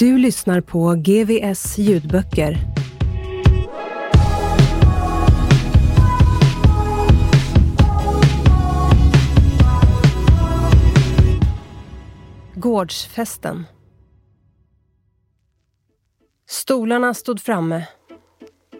Du 0.00 0.18
lyssnar 0.18 0.60
på 0.60 0.94
GVS 0.94 1.78
ljudböcker. 1.78 2.58
Gårdsfesten. 12.54 13.66
Stolarna 16.48 17.14
stod 17.14 17.40
framme. 17.40 17.86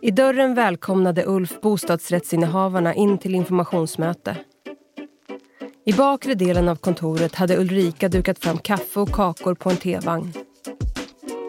I 0.03 0.11
dörren 0.11 0.55
välkomnade 0.55 1.25
Ulf 1.27 1.61
bostadsrättsinnehavarna 1.61 2.95
in 2.95 3.19
till 3.19 3.35
informationsmöte. 3.35 4.37
I 5.87 5.93
bakre 5.93 6.35
delen 6.35 6.69
av 6.69 6.77
kontoret 6.77 7.35
hade 7.35 7.59
Ulrika 7.59 8.09
dukat 8.09 8.39
fram 8.39 8.59
kaffe 8.59 9.01
och 9.01 9.11
kakor 9.11 9.55
på 9.55 9.71
en 9.71 9.77
tevagn. 9.77 10.33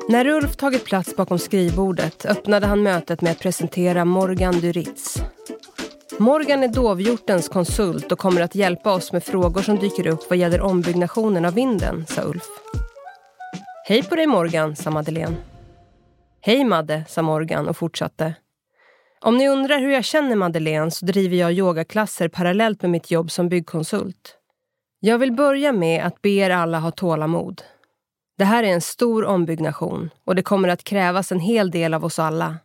När 0.10 0.28
Ulf 0.28 0.56
tagit 0.56 0.86
plats 0.86 1.16
bakom 1.16 1.40
skrivbordet 1.40 2.26
öppnade 2.26 2.68
han 2.68 2.84
mötet 2.84 3.22
med 3.22 3.32
att 3.32 3.40
presentera 3.40 4.06
Morgan 4.06 4.60
Duritz. 4.60 5.24
Morgan 6.20 6.64
är 6.64 6.68
dovhjortens 6.68 7.50
konsult 7.50 8.12
och 8.12 8.20
kommer 8.20 8.42
att 8.42 8.56
hjälpa 8.56 8.94
oss 8.94 9.12
med 9.12 9.24
frågor 9.24 9.62
som 9.62 9.80
dyker 9.80 10.08
upp 10.08 10.30
vad 10.30 10.38
gäller 10.38 10.62
ombyggnationen 10.62 11.46
av 11.46 11.54
vinden, 11.54 12.06
sa 12.08 12.22
Ulf. 12.22 12.48
Hej 13.88 14.04
på 14.04 14.16
dig 14.16 14.28
Morgan, 14.28 14.76
sa 14.76 14.92
Madeleine. 14.92 15.36
Hej 16.42 16.64
Madde, 16.64 17.04
sa 17.08 17.22
Morgan 17.22 17.68
och 17.68 17.78
fortsatte. 17.78 18.34
Om 19.22 19.38
ni 19.38 19.50
undrar 19.50 19.80
hur 19.80 19.92
jag 19.92 20.06
känner 20.06 20.36
Madeleine 20.36 20.92
så 20.92 21.06
driver 21.06 21.38
jag 21.38 21.54
yogaklasser 21.54 22.28
parallellt 22.28 22.82
med 22.82 22.92
mitt 22.92 23.12
jobb 23.12 23.32
som 23.32 23.50
byggkonsult. 23.50 24.38
Jag 25.00 25.18
vill 25.18 25.32
börja 25.32 25.72
med 25.72 26.06
att 26.06 26.22
be 26.22 26.30
er 26.30 26.50
alla 26.50 26.80
ha 26.80 26.92
tålamod. 26.92 27.62
Det 28.42 28.46
här 28.46 28.64
är 28.64 28.68
en 28.68 28.82
stor 28.82 29.26
ombyggnation 29.26 30.10
och 30.26 30.36
det 30.36 30.42
kommer 30.42 30.70
att 30.70 30.84
krävas 30.84 31.32
en 31.32 31.40
hel 31.40 31.72
del 31.72 31.94
av 31.94 32.06
oss 32.06 32.20
alla. 32.20 32.58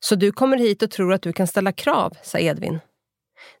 Så 0.00 0.14
du 0.14 0.32
kommer 0.32 0.56
hit 0.56 0.82
och 0.82 0.90
tror 0.90 1.12
att 1.12 1.22
du 1.22 1.32
kan 1.32 1.46
ställa 1.46 1.72
krav, 1.72 2.16
sa 2.22 2.38
Edvin. 2.38 2.78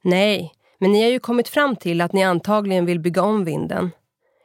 Nej, 0.02 0.52
men 0.78 0.92
ni 0.92 1.02
har 1.02 1.10
ju 1.10 1.18
kommit 1.18 1.48
fram 1.48 1.76
till 1.76 2.00
att 2.00 2.12
ni 2.12 2.24
antagligen 2.24 2.86
vill 2.86 3.00
bygga 3.00 3.22
om 3.22 3.44
vinden. 3.44 3.90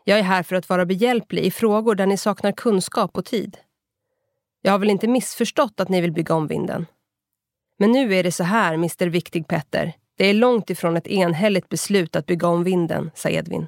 Jag 0.04 0.20
är 0.20 0.24
här 0.24 0.44
för 0.44 0.56
att 0.56 0.70
vara 0.70 0.86
behjälplig 0.86 1.44
i 1.44 1.52
frågor 1.52 1.96
där 1.96 2.06
ni 2.06 2.18
saknar 2.18 2.52
kunskap 2.52 3.18
och 3.18 3.26
tid. 3.26 3.58
Jag 4.62 4.72
har 4.72 4.80
väl 4.80 4.90
inte 4.90 5.08
missförstått 5.08 5.80
att 5.80 5.90
ni 5.90 6.02
vill 6.02 6.12
bygga 6.12 6.36
om 6.36 6.48
vinden? 6.48 6.86
Men 7.78 7.92
nu 7.92 8.16
är 8.16 8.24
det 8.24 8.32
så 8.32 8.44
här, 8.44 8.74
Mr 8.74 9.08
Viktig 9.08 9.48
Petter. 9.48 9.94
Det 10.18 10.26
är 10.26 10.34
långt 10.34 10.70
ifrån 10.70 10.98
ett 10.98 11.08
enhälligt 11.08 11.70
beslut 11.70 12.16
att 12.16 12.26
bygga 12.26 12.48
om 12.48 12.64
vinden, 12.64 13.12
sa 13.16 13.30
Edvin. 13.30 13.68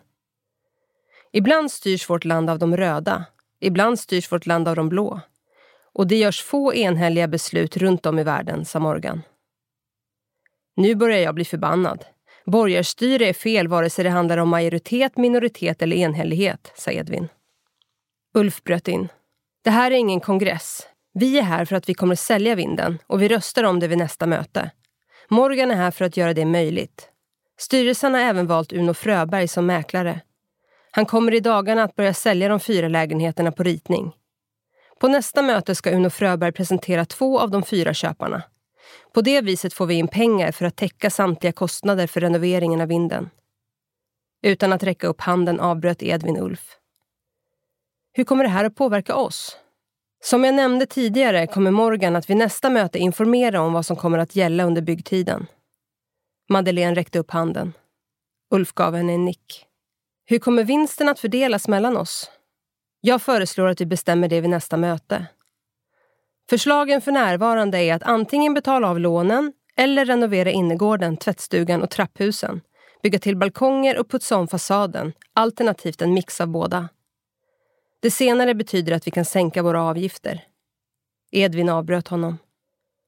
Ibland 1.35 1.71
styrs 1.71 2.09
vårt 2.09 2.25
land 2.25 2.49
av 2.49 2.59
de 2.59 2.77
röda. 2.77 3.25
Ibland 3.59 3.99
styrs 3.99 4.31
vårt 4.31 4.45
land 4.45 4.67
av 4.67 4.75
de 4.75 4.89
blå. 4.89 5.19
Och 5.93 6.07
det 6.07 6.15
görs 6.15 6.43
få 6.43 6.73
enhälliga 6.73 7.27
beslut 7.27 7.77
runt 7.77 8.05
om 8.05 8.19
i 8.19 8.23
världen, 8.23 8.65
sa 8.65 8.79
Morgan. 8.79 9.21
Nu 10.75 10.95
börjar 10.95 11.17
jag 11.17 11.35
bli 11.35 11.45
förbannad. 11.45 12.05
Borgarstyre 12.45 13.29
är 13.29 13.33
fel 13.33 13.67
vare 13.67 13.89
sig 13.89 14.03
det 14.03 14.09
handlar 14.09 14.37
om 14.37 14.49
majoritet, 14.49 15.17
minoritet 15.17 15.81
eller 15.81 15.95
enhällighet, 15.95 16.71
sa 16.75 16.91
Edvin. 16.91 17.27
Ulf 18.33 18.63
bröt 18.63 18.87
in. 18.87 19.07
Det 19.63 19.69
här 19.69 19.91
är 19.91 19.95
ingen 19.95 20.19
kongress. 20.19 20.87
Vi 21.13 21.39
är 21.39 21.43
här 21.43 21.65
för 21.65 21.75
att 21.75 21.89
vi 21.89 21.93
kommer 21.93 22.15
sälja 22.15 22.55
vinden 22.55 22.99
och 23.07 23.21
vi 23.21 23.27
röstar 23.27 23.63
om 23.63 23.79
det 23.79 23.87
vid 23.87 23.97
nästa 23.97 24.25
möte. 24.25 24.71
Morgan 25.29 25.71
är 25.71 25.75
här 25.75 25.91
för 25.91 26.05
att 26.05 26.17
göra 26.17 26.33
det 26.33 26.45
möjligt. 26.45 27.09
Styrelsen 27.57 28.13
har 28.13 28.21
även 28.21 28.47
valt 28.47 28.73
Uno 28.73 28.93
Fröberg 28.93 29.47
som 29.47 29.65
mäklare. 29.65 30.21
Han 30.95 31.05
kommer 31.05 31.33
i 31.33 31.39
dagarna 31.39 31.83
att 31.83 31.95
börja 31.95 32.13
sälja 32.13 32.49
de 32.49 32.59
fyra 32.59 32.87
lägenheterna 32.87 33.51
på 33.51 33.63
ritning. 33.63 34.11
På 34.99 35.07
nästa 35.07 35.41
möte 35.41 35.75
ska 35.75 35.91
Uno 35.91 36.09
Fröberg 36.09 36.51
presentera 36.51 37.05
två 37.05 37.39
av 37.39 37.51
de 37.51 37.63
fyra 37.63 37.93
köparna. 37.93 38.43
På 39.13 39.21
det 39.21 39.41
viset 39.41 39.73
får 39.73 39.85
vi 39.85 39.93
in 39.93 40.07
pengar 40.07 40.51
för 40.51 40.65
att 40.65 40.75
täcka 40.75 41.09
samtliga 41.09 41.51
kostnader 41.51 42.07
för 42.07 42.21
renoveringen 42.21 42.81
av 42.81 42.87
vinden. 42.87 43.29
Utan 44.43 44.73
att 44.73 44.83
räcka 44.83 45.07
upp 45.07 45.21
handen 45.21 45.59
avbröt 45.59 46.03
Edvin 46.03 46.37
Ulf. 46.37 46.77
Hur 48.13 48.23
kommer 48.23 48.43
det 48.43 48.49
här 48.49 48.65
att 48.65 48.75
påverka 48.75 49.15
oss? 49.15 49.57
Som 50.23 50.43
jag 50.43 50.55
nämnde 50.55 50.85
tidigare 50.85 51.47
kommer 51.47 51.71
Morgan 51.71 52.15
att 52.15 52.29
vid 52.29 52.37
nästa 52.37 52.69
möte 52.69 52.99
informera 52.99 53.61
om 53.61 53.73
vad 53.73 53.85
som 53.85 53.95
kommer 53.95 54.17
att 54.17 54.35
gälla 54.35 54.63
under 54.63 54.81
byggtiden. 54.81 55.45
Madeleine 56.49 56.95
räckte 56.95 57.19
upp 57.19 57.31
handen. 57.31 57.73
Ulf 58.51 58.73
gav 58.73 58.95
henne 58.95 59.13
en 59.13 59.25
nick. 59.25 59.67
Hur 60.25 60.39
kommer 60.39 60.63
vinsten 60.63 61.09
att 61.09 61.19
fördelas 61.19 61.67
mellan 61.67 61.97
oss? 61.97 62.31
Jag 63.01 63.21
föreslår 63.21 63.67
att 63.67 63.81
vi 63.81 63.85
bestämmer 63.85 64.27
det 64.27 64.41
vid 64.41 64.49
nästa 64.49 64.77
möte. 64.77 65.25
Förslagen 66.49 67.01
för 67.01 67.11
närvarande 67.11 67.77
är 67.77 67.95
att 67.95 68.03
antingen 68.03 68.53
betala 68.53 68.89
av 68.89 68.99
lånen 68.99 69.53
eller 69.75 70.05
renovera 70.05 70.51
innergården, 70.51 71.17
tvättstugan 71.17 71.81
och 71.81 71.89
trapphusen. 71.89 72.61
Bygga 73.03 73.19
till 73.19 73.37
balkonger 73.37 73.99
och 73.99 74.09
putsa 74.09 74.37
om 74.37 74.47
fasaden, 74.47 75.13
alternativt 75.33 76.01
en 76.01 76.13
mix 76.13 76.41
av 76.41 76.47
båda. 76.47 76.89
Det 77.99 78.11
senare 78.11 78.53
betyder 78.53 78.93
att 78.93 79.07
vi 79.07 79.11
kan 79.11 79.25
sänka 79.25 79.63
våra 79.63 79.83
avgifter. 79.83 80.43
Edvin 81.31 81.69
avbröt 81.69 82.07
honom. 82.07 82.37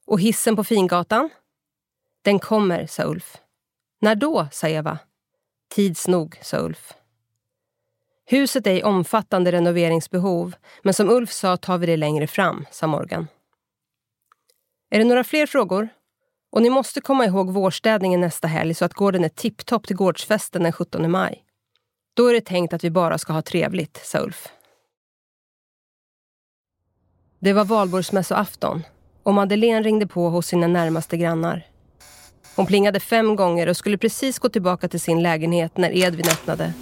Och 0.05 0.19
hissen 0.19 0.55
på 0.55 0.63
Fingatan? 0.63 1.29
Den 2.21 2.39
kommer, 2.39 2.87
sa 2.87 3.03
Ulf. 3.03 3.37
När 4.01 4.15
då, 4.15 4.47
sa 4.51 4.67
Eva. 4.67 4.99
Tids 5.69 6.07
nog, 6.07 6.39
sa 6.41 6.57
Ulf. 6.57 6.93
Huset 8.25 8.67
är 8.67 8.73
i 8.73 8.83
omfattande 8.83 9.51
renoveringsbehov, 9.51 10.55
men 10.83 10.93
som 10.93 11.09
Ulf 11.09 11.31
sa 11.31 11.57
tar 11.57 11.77
vi 11.77 11.85
det 11.85 11.97
längre 11.97 12.27
fram, 12.27 12.65
sa 12.71 12.87
Morgan. 12.87 13.27
Är 14.89 14.99
det 14.99 15.05
några 15.05 15.23
fler 15.23 15.45
frågor? 15.45 15.89
Och 16.51 16.61
ni 16.61 16.69
måste 16.69 17.01
komma 17.01 17.25
ihåg 17.25 17.53
vårstädningen 17.53 18.21
nästa 18.21 18.47
helg 18.47 18.73
så 18.73 18.85
att 18.85 18.93
gården 18.93 19.23
är 19.23 19.29
tipptopp 19.29 19.87
till 19.87 19.95
gårdsfesten 19.95 20.63
den 20.63 20.71
17 20.71 21.11
maj. 21.11 21.43
Då 22.13 22.27
är 22.27 22.33
det 22.33 22.41
tänkt 22.41 22.73
att 22.73 22.83
vi 22.83 22.89
bara 22.89 23.17
ska 23.17 23.33
ha 23.33 23.41
trevligt, 23.41 24.01
sa 24.05 24.19
Ulf. 24.19 24.47
Det 27.39 27.53
var 27.53 27.65
valborgsmässoafton 27.65 28.83
och 29.23 29.33
Madeleine 29.33 29.81
ringde 29.81 30.07
på 30.07 30.29
hos 30.29 30.47
sina 30.47 30.67
närmaste 30.67 31.17
grannar. 31.17 31.67
Hon 32.55 32.65
plingade 32.65 32.99
fem 32.99 33.35
gånger 33.35 33.69
och 33.69 33.77
skulle 33.77 33.97
precis 33.97 34.39
gå 34.39 34.49
tillbaka 34.49 34.87
till 34.87 34.99
sin 34.99 35.23
lägenhet 35.23 35.77
när 35.77 35.91
Edvin 35.91 36.27
öppnade. 36.27 36.73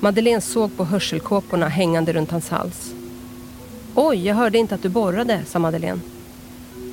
Madeleine 0.00 0.40
såg 0.40 0.76
på 0.76 0.84
hörselkåporna 0.84 1.68
hängande 1.68 2.12
runt 2.12 2.30
hans 2.30 2.48
hals. 2.48 2.94
Oj, 3.94 4.26
jag 4.26 4.34
hörde 4.34 4.58
inte 4.58 4.74
att 4.74 4.82
du 4.82 4.88
borrade, 4.88 5.44
sa 5.44 5.58
Madeleine. 5.58 6.00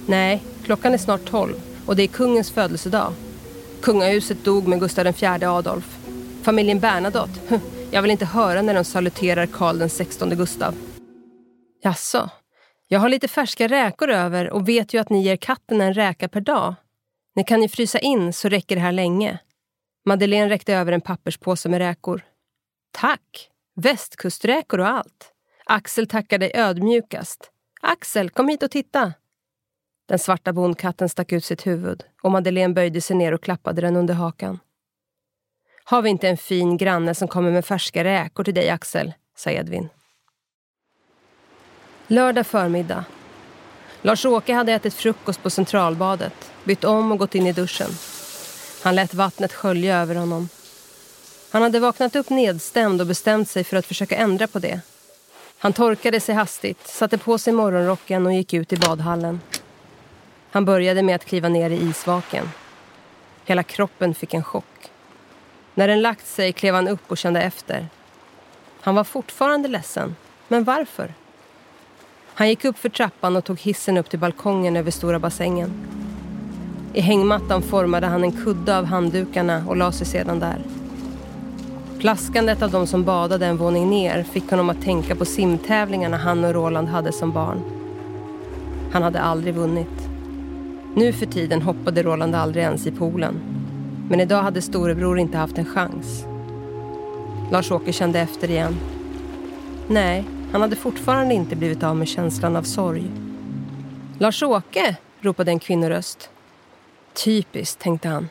Nej, 0.07 0.43
klockan 0.63 0.93
är 0.93 0.97
snart 0.97 1.25
tolv 1.25 1.55
och 1.85 1.95
det 1.95 2.03
är 2.03 2.07
kungens 2.07 2.51
födelsedag. 2.51 3.13
Kungahuset 3.81 4.45
dog 4.45 4.67
med 4.67 4.79
Gustav 4.79 5.07
IV 5.07 5.43
Adolf. 5.43 5.97
Familjen 6.43 6.79
Bernadotte, 6.79 7.39
hm, 7.47 7.59
jag 7.91 8.01
vill 8.01 8.11
inte 8.11 8.25
höra 8.25 8.61
när 8.61 8.73
de 8.73 8.83
saluterar 8.83 9.45
Karl 9.45 9.77
den 9.77 9.89
XVI 9.89 10.35
Gustav. 10.35 10.75
Jaså, 11.83 12.29
jag 12.87 12.99
har 12.99 13.09
lite 13.09 13.27
färska 13.27 13.67
räkor 13.67 14.09
över 14.09 14.49
och 14.49 14.69
vet 14.69 14.93
ju 14.93 14.97
att 14.97 15.09
ni 15.09 15.23
ger 15.23 15.35
katten 15.35 15.81
en 15.81 15.93
räka 15.93 16.27
per 16.27 16.41
dag. 16.41 16.75
Ni 17.35 17.43
kan 17.43 17.61
ju 17.61 17.67
frysa 17.67 17.99
in 17.99 18.33
så 18.33 18.49
räcker 18.49 18.75
det 18.75 18.81
här 18.81 18.91
länge. 18.91 19.39
Madeleine 20.05 20.49
räckte 20.49 20.73
över 20.73 20.91
en 20.91 21.01
papperspåse 21.01 21.69
med 21.69 21.79
räkor. 21.79 22.21
Tack! 22.93 23.49
Västkusträkor 23.75 24.79
och 24.79 24.87
allt. 24.87 25.31
Axel 25.65 26.07
tackar 26.07 26.37
dig 26.37 26.51
ödmjukast. 26.53 27.51
Axel, 27.81 28.29
kom 28.29 28.47
hit 28.47 28.63
och 28.63 28.71
titta. 28.71 29.13
Den 30.05 30.19
svarta 30.19 30.53
bondkatten 30.53 31.09
stack 31.09 31.31
ut 31.31 31.45
sitt 31.45 31.67
huvud 31.67 32.03
och 32.21 32.31
Madeleine 32.31 32.73
böjde 32.73 33.01
sig 33.01 33.15
ner 33.15 33.31
och 33.31 33.43
klappade 33.43 33.81
den 33.81 33.95
under 33.95 34.13
hakan. 34.13 34.59
Har 35.83 36.01
vi 36.01 36.09
inte 36.09 36.29
en 36.29 36.37
fin 36.37 36.77
granne 36.77 37.15
som 37.15 37.27
kommer 37.27 37.51
med 37.51 37.65
färska 37.65 38.03
räkor 38.03 38.43
till 38.43 38.53
dig, 38.53 38.69
Axel? 38.69 39.13
sa 39.35 39.49
Edvin. 39.49 39.89
Lördag 42.07 42.47
förmiddag. 42.47 43.05
Lars-Åke 44.01 44.53
hade 44.53 44.73
ätit 44.73 44.93
frukost 44.93 45.43
på 45.43 45.49
Centralbadet, 45.49 46.51
bytt 46.63 46.83
om 46.83 47.11
och 47.11 47.17
gått 47.17 47.35
in 47.35 47.47
i 47.47 47.53
duschen. 47.53 47.89
Han 48.83 48.95
lät 48.95 49.13
vattnet 49.13 49.53
skölja 49.53 49.97
över 49.97 50.15
honom. 50.15 50.49
Han 51.53 51.61
hade 51.61 51.79
vaknat 51.79 52.15
upp 52.15 52.29
nedstämd 52.29 53.01
och 53.01 53.07
bestämt 53.07 53.49
sig 53.49 53.63
för 53.63 53.77
att 53.77 53.85
försöka 53.85 54.15
ändra 54.15 54.47
på 54.47 54.59
det. 54.59 54.81
Han 55.57 55.73
torkade 55.73 56.19
sig 56.19 56.35
hastigt, 56.35 56.87
satte 56.87 57.17
på 57.17 57.37
sig 57.37 57.53
morgonrocken 57.53 58.25
och 58.25 58.33
gick 58.33 58.53
ut 58.53 58.73
i 58.73 58.77
badhallen. 58.77 59.41
Han 60.51 60.65
började 60.65 61.03
med 61.03 61.15
att 61.15 61.25
kliva 61.25 61.49
ner 61.49 61.69
i 61.69 61.89
isvaken. 61.89 62.49
Hela 63.45 63.63
kroppen 63.63 64.15
fick 64.15 64.33
en 64.33 64.43
chock. 64.43 64.91
När 65.73 65.87
den 65.87 66.01
lagt 66.01 66.27
sig 66.27 66.53
klev 66.53 66.75
han 66.75 66.87
upp 66.87 67.11
och 67.11 67.17
kände 67.17 67.41
efter. 67.41 67.87
Han 68.81 68.95
var 68.95 69.03
fortfarande 69.03 69.67
ledsen. 69.67 70.15
Men 70.47 70.63
varför? 70.63 71.13
Han 72.33 72.49
gick 72.49 72.65
upp 72.65 72.77
för 72.77 72.89
trappan 72.89 73.35
och 73.35 73.45
tog 73.45 73.59
hissen 73.59 73.97
upp 73.97 74.09
till 74.09 74.19
balkongen 74.19 74.75
över 74.75 74.91
stora 74.91 75.19
bassängen. 75.19 75.87
I 76.93 77.01
hängmattan 77.01 77.61
formade 77.61 78.07
han 78.07 78.23
en 78.23 78.43
kudde 78.43 78.77
av 78.77 78.85
handdukarna 78.85 79.65
och 79.67 79.77
la 79.77 79.91
sig 79.91 80.07
sedan 80.07 80.39
där. 80.39 80.82
Plaskandet 82.03 82.61
av 82.61 82.71
de 82.71 82.87
som 82.87 83.03
badade 83.03 83.45
en 83.45 83.57
våning 83.57 83.89
ner 83.89 84.23
fick 84.23 84.49
honom 84.49 84.69
att 84.69 84.81
tänka 84.81 85.15
på 85.15 85.25
simtävlingarna 85.25 86.17
han 86.17 86.45
och 86.45 86.53
Roland 86.53 86.87
hade 86.87 87.11
som 87.11 87.31
barn. 87.31 87.61
Han 88.91 89.03
hade 89.03 89.21
aldrig 89.21 89.53
vunnit. 89.53 90.09
Nu 90.95 91.13
för 91.13 91.25
tiden 91.25 91.61
hoppade 91.61 92.03
Roland 92.03 92.35
aldrig 92.35 92.63
ens 92.63 92.87
i 92.87 92.91
poolen. 92.91 93.39
Men 94.09 94.19
idag 94.19 94.43
hade 94.43 94.61
storebror 94.61 95.19
inte 95.19 95.37
haft 95.37 95.57
en 95.57 95.65
chans. 95.65 96.25
Lars-Åke 97.51 97.93
kände 97.93 98.19
efter 98.19 98.49
igen. 98.49 98.75
Nej, 99.87 100.23
han 100.51 100.61
hade 100.61 100.75
fortfarande 100.75 101.33
inte 101.33 101.55
blivit 101.55 101.83
av 101.83 101.95
med 101.95 102.07
känslan 102.07 102.55
av 102.55 102.63
sorg. 102.63 103.11
Lars-Åke! 104.19 104.95
ropade 105.21 105.51
en 105.51 105.59
kvinnoröst. 105.59 106.29
Typiskt, 107.25 107.79
tänkte 107.79 108.09
han. 108.09 108.29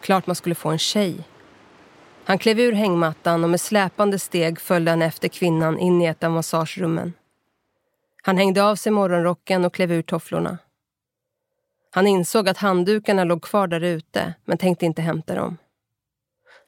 Klart 0.00 0.26
man 0.26 0.36
skulle 0.36 0.54
få 0.54 0.68
en 0.68 0.78
tjej. 0.78 1.24
Han 2.28 2.38
klev 2.38 2.60
ur 2.60 2.72
hängmattan 2.72 3.44
och 3.44 3.50
med 3.50 3.60
släpande 3.60 4.18
steg 4.18 4.60
följde 4.60 4.90
han 4.90 5.02
efter 5.02 5.28
kvinnan 5.28 5.78
in 5.78 6.02
i 6.02 6.04
ett 6.04 6.24
av 6.24 6.30
massagerummen. 6.30 7.12
Han 8.22 8.36
hängde 8.38 8.64
av 8.64 8.76
sig 8.76 8.92
morgonrocken 8.92 9.64
och 9.64 9.74
klev 9.74 9.92
ur 9.92 10.02
tofflorna. 10.02 10.58
Han 11.90 12.06
insåg 12.06 12.48
att 12.48 12.58
handdukarna 12.58 13.24
låg 13.24 13.42
kvar 13.42 13.66
där 13.66 13.80
ute, 13.80 14.34
men 14.44 14.58
tänkte 14.58 14.86
inte 14.86 15.02
hämta 15.02 15.34
dem. 15.34 15.56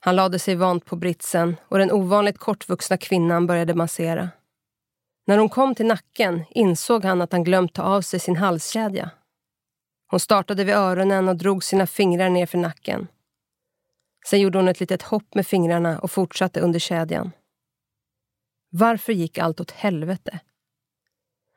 Han 0.00 0.16
lade 0.16 0.38
sig 0.38 0.54
vant 0.54 0.84
på 0.84 0.96
britsen 0.96 1.56
och 1.68 1.78
den 1.78 1.92
ovanligt 1.92 2.38
kortvuxna 2.38 2.96
kvinnan 2.96 3.46
började 3.46 3.74
massera. 3.74 4.28
När 5.26 5.38
hon 5.38 5.48
kom 5.48 5.74
till 5.74 5.86
nacken 5.86 6.44
insåg 6.50 7.04
han 7.04 7.22
att 7.22 7.32
han 7.32 7.44
glömt 7.44 7.74
ta 7.74 7.82
av 7.82 8.02
sig 8.02 8.20
sin 8.20 8.36
halskedja. 8.36 9.10
Hon 10.06 10.20
startade 10.20 10.64
vid 10.64 10.74
öronen 10.74 11.28
och 11.28 11.36
drog 11.36 11.64
sina 11.64 11.86
fingrar 11.86 12.30
ner 12.30 12.46
för 12.46 12.58
nacken. 12.58 13.08
Sen 14.26 14.40
gjorde 14.40 14.58
hon 14.58 14.68
ett 14.68 14.80
litet 14.80 15.02
hopp 15.02 15.34
med 15.34 15.46
fingrarna 15.46 15.98
och 15.98 16.10
fortsatte 16.10 16.60
under 16.60 16.78
kedjan. 16.78 17.30
Varför 18.70 19.12
gick 19.12 19.38
allt 19.38 19.60
åt 19.60 19.70
helvete? 19.70 20.40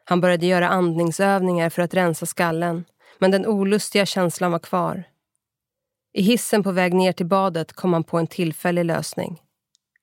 Han 0.06 0.22
började 0.22 0.46
göra 0.46 0.70
andningsövningar 0.70 1.70
för 1.70 1.82
att 1.82 1.94
rensa 1.94 2.26
skallen 2.26 2.86
men 3.20 3.32
den 3.32 3.48
olustiga 3.48 4.06
känslan 4.06 4.52
var 4.52 4.60
kvar. 4.60 5.04
I 6.14 6.22
hissen 6.22 6.64
på 6.64 6.72
väg 6.72 6.94
ner 6.94 7.12
till 7.12 7.26
badet 7.26 7.74
kom 7.74 7.94
han 7.94 8.04
på 8.04 8.18
en 8.18 8.28
tillfällig 8.28 8.86
lösning. 8.86 9.42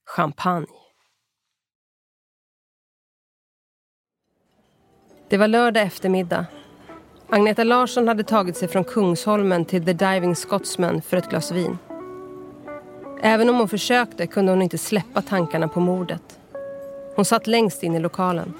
Champagne. 0.06 0.66
Det 5.28 5.36
var 5.36 5.48
lördag 5.48 5.82
eftermiddag. 5.82 6.46
Agneta 7.28 7.64
Larsson 7.64 8.08
hade 8.08 8.24
tagit 8.24 8.56
sig 8.56 8.68
från 8.68 8.84
Kungsholmen 8.84 9.64
till 9.64 9.84
The 9.84 9.92
Diving 9.92 10.36
Scotsman 10.36 11.02
för 11.02 11.16
ett 11.16 11.30
glas 11.30 11.52
vin. 11.52 11.78
Även 13.22 13.48
om 13.48 13.56
hon 13.56 13.68
försökte 13.68 14.26
kunde 14.26 14.52
hon 14.52 14.62
inte 14.62 14.78
släppa 14.78 15.22
tankarna 15.22 15.68
på 15.68 15.80
mordet. 15.80 16.38
Hon 17.16 17.24
satt 17.24 17.46
längst 17.46 17.82
in 17.82 17.94
i 17.94 17.98
lokalen. 17.98 18.54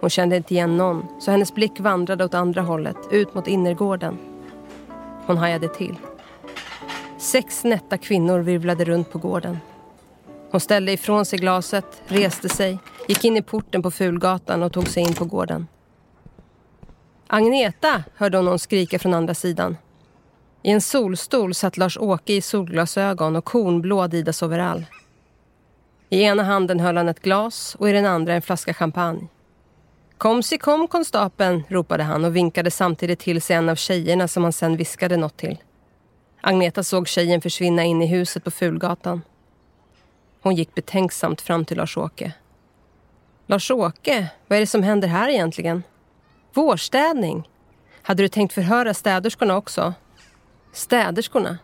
Hon 0.00 0.10
kände 0.10 0.36
inte 0.36 0.54
igen 0.54 0.76
någon, 0.76 1.06
så 1.20 1.30
hennes 1.30 1.54
blick 1.54 1.80
vandrade 1.80 2.24
åt 2.24 2.34
andra 2.34 2.62
hållet, 2.62 2.96
ut 3.10 3.34
mot 3.34 3.48
innergården. 3.48 4.18
Hon 5.26 5.36
hajade 5.36 5.68
till. 5.68 5.94
Sex 7.18 7.64
nätta 7.64 7.98
kvinnor 7.98 8.38
virvlade 8.38 8.84
runt 8.84 9.10
på 9.10 9.18
gården. 9.18 9.58
Hon 10.50 10.60
ställde 10.60 10.92
ifrån 10.92 11.24
sig 11.24 11.38
glaset, 11.38 12.02
reste 12.06 12.48
sig, 12.48 12.78
gick 13.08 13.24
in 13.24 13.36
i 13.36 13.42
porten 13.42 13.82
på 13.82 13.90
Fulgatan 13.90 14.62
och 14.62 14.72
tog 14.72 14.88
sig 14.88 15.02
in 15.02 15.14
på 15.14 15.24
gården. 15.24 15.66
Agneta, 17.26 18.04
hörde 18.16 18.38
hon 18.38 18.44
någon 18.44 18.58
skrika 18.58 18.98
från 18.98 19.14
andra 19.14 19.34
sidan. 19.34 19.76
I 20.62 20.70
en 20.70 20.80
solstol 20.80 21.54
satt 21.54 21.76
Lars-Åke 21.76 22.32
i 22.32 22.40
solglasögon 22.40 23.36
och 23.36 23.44
kornblå 23.44 24.02
Adidas-overall. 24.02 24.84
I 26.08 26.22
ena 26.22 26.42
handen 26.42 26.80
höll 26.80 26.96
han 26.96 27.08
ett 27.08 27.22
glas 27.22 27.74
och 27.78 27.88
i 27.88 27.92
den 27.92 28.06
andra 28.06 28.34
en 28.34 28.42
flaska 28.42 28.74
champagne. 28.74 29.28
Kom 30.18 30.42
si 30.42 30.58
kom 30.58 30.88
konstapeln, 30.88 31.62
ropade 31.68 32.02
han 32.02 32.24
och 32.24 32.36
vinkade 32.36 32.70
samtidigt 32.70 33.18
till 33.18 33.42
sig 33.42 33.56
en 33.56 33.68
av 33.68 33.76
tjejerna 33.76 34.28
som 34.28 34.42
han 34.42 34.52
sen 34.52 34.76
viskade 34.76 35.16
något 35.16 35.36
till. 35.36 35.58
Agneta 36.40 36.82
såg 36.82 37.08
tjejen 37.08 37.40
försvinna 37.40 37.84
in 37.84 38.02
i 38.02 38.06
huset 38.06 38.44
på 38.44 38.50
Fulgatan. 38.50 39.22
Hon 40.40 40.54
gick 40.54 40.74
betänksamt 40.74 41.40
fram 41.40 41.64
till 41.64 41.76
Lars-Åke. 41.76 42.32
Lars-Åke, 43.46 44.30
vad 44.46 44.56
är 44.56 44.60
det 44.60 44.66
som 44.66 44.82
händer 44.82 45.08
här 45.08 45.28
egentligen? 45.28 45.82
Vårstädning. 46.52 47.48
Hade 48.02 48.22
du 48.22 48.28
tänkt 48.28 48.52
förhöra 48.52 48.94
städerskorna 48.94 49.56
också? 49.56 49.94
Städerskorna? 50.72 51.58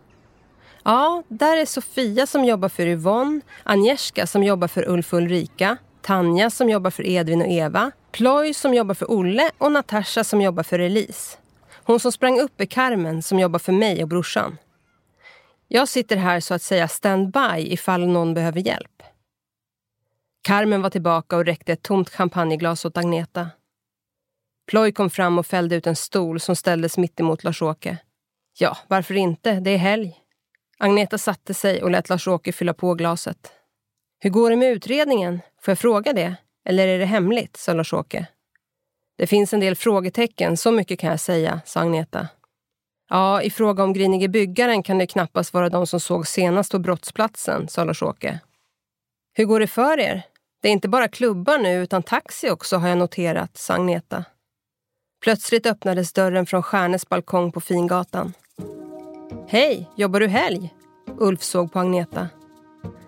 Ja, 0.84 1.22
där 1.28 1.56
är 1.56 1.66
Sofia 1.66 2.26
som 2.26 2.44
jobbar 2.44 2.68
för 2.68 2.86
Yvonne, 2.86 3.40
Agnieszka 3.62 4.26
som 4.26 4.44
jobbar 4.44 4.68
för 4.68 4.88
Ulf 4.88 5.12
och 5.12 5.18
Ulrika, 5.18 5.76
Tanja 6.02 6.50
som 6.50 6.70
jobbar 6.70 6.90
för 6.90 7.06
Edvin 7.06 7.42
och 7.42 7.48
Eva, 7.48 7.90
Ploy 8.12 8.54
som 8.54 8.74
jobbar 8.74 8.94
för 8.94 9.10
Olle 9.10 9.50
och 9.58 9.72
Natasha 9.72 10.24
som 10.24 10.40
jobbar 10.40 10.62
för 10.62 10.78
Elise. 10.78 11.38
Hon 11.84 12.00
som 12.00 12.12
sprang 12.12 12.40
upp 12.40 12.60
är 12.60 12.66
Carmen 12.66 13.22
som 13.22 13.38
jobbar 13.38 13.58
för 13.58 13.72
mig 13.72 14.02
och 14.02 14.08
brorsan. 14.08 14.58
Jag 15.68 15.88
sitter 15.88 16.16
här 16.16 16.40
så 16.40 16.54
att 16.54 16.62
säga 16.62 16.88
standby 16.88 17.56
ifall 17.56 18.06
någon 18.06 18.34
behöver 18.34 18.60
hjälp. 18.60 19.02
Carmen 20.42 20.82
var 20.82 20.90
tillbaka 20.90 21.36
och 21.36 21.44
räckte 21.44 21.72
ett 21.72 21.82
tomt 21.82 22.10
champagneglas 22.10 22.84
åt 22.84 22.96
Agneta. 22.96 23.50
Ploy 24.66 24.92
kom 24.92 25.10
fram 25.10 25.38
och 25.38 25.46
fällde 25.46 25.76
ut 25.76 25.86
en 25.86 25.96
stol 25.96 26.40
som 26.40 26.56
ställdes 26.56 26.98
mitt 26.98 27.20
emot 27.20 27.44
Lars-Åke. 27.44 27.98
Ja, 28.58 28.76
varför 28.88 29.14
inte? 29.14 29.60
Det 29.60 29.70
är 29.70 29.78
helg. 29.78 30.16
Agneta 30.78 31.18
satte 31.18 31.54
sig 31.54 31.82
och 31.82 31.90
lät 31.90 32.08
Lars-Åke 32.08 32.52
fylla 32.52 32.74
på 32.74 32.94
glaset. 32.94 33.52
Hur 34.20 34.30
går 34.30 34.50
det 34.50 34.56
med 34.56 34.72
utredningen? 34.72 35.40
Får 35.60 35.72
jag 35.72 35.78
fråga 35.78 36.12
det? 36.12 36.36
Eller 36.64 36.88
är 36.88 36.98
det 36.98 37.04
hemligt? 37.04 37.56
sa 37.56 37.72
Lars-Åke. 37.72 38.26
Det 39.18 39.26
finns 39.26 39.52
en 39.52 39.60
del 39.60 39.76
frågetecken, 39.76 40.56
så 40.56 40.70
mycket 40.70 41.00
kan 41.00 41.10
jag 41.10 41.20
säga, 41.20 41.60
sa 41.64 41.80
Agneta. 41.80 42.28
Ja, 43.08 43.42
i 43.42 43.50
fråga 43.50 43.84
om 43.84 43.92
Grinige 43.92 44.28
byggaren 44.28 44.82
kan 44.82 44.98
det 44.98 45.06
knappast 45.06 45.54
vara 45.54 45.68
de 45.68 45.86
som 45.86 46.00
såg 46.00 46.26
senast 46.26 46.72
på 46.72 46.78
brottsplatsen, 46.78 47.68
sa 47.68 47.84
Lars-Åke. 47.84 48.40
Hur 49.32 49.44
går 49.44 49.60
det 49.60 49.66
för 49.66 50.00
er? 50.00 50.22
Det 50.62 50.68
är 50.68 50.72
inte 50.72 50.88
bara 50.88 51.08
klubbar 51.08 51.58
nu, 51.58 51.82
utan 51.82 52.02
taxi 52.02 52.50
också, 52.50 52.76
har 52.76 52.88
jag 52.88 52.98
noterat, 52.98 53.56
sa 53.56 53.74
Agneta. 53.74 54.24
Plötsligt 55.22 55.66
öppnades 55.66 56.12
dörren 56.12 56.46
från 56.46 56.62
Stjärnes 56.62 57.08
balkong 57.08 57.52
på 57.52 57.60
Fingatan. 57.60 58.32
Hej, 59.46 59.90
jobbar 59.96 60.20
du 60.20 60.26
helg? 60.26 60.74
Ulf 61.18 61.42
såg 61.42 61.72
på 61.72 61.78
Agneta. 61.78 62.28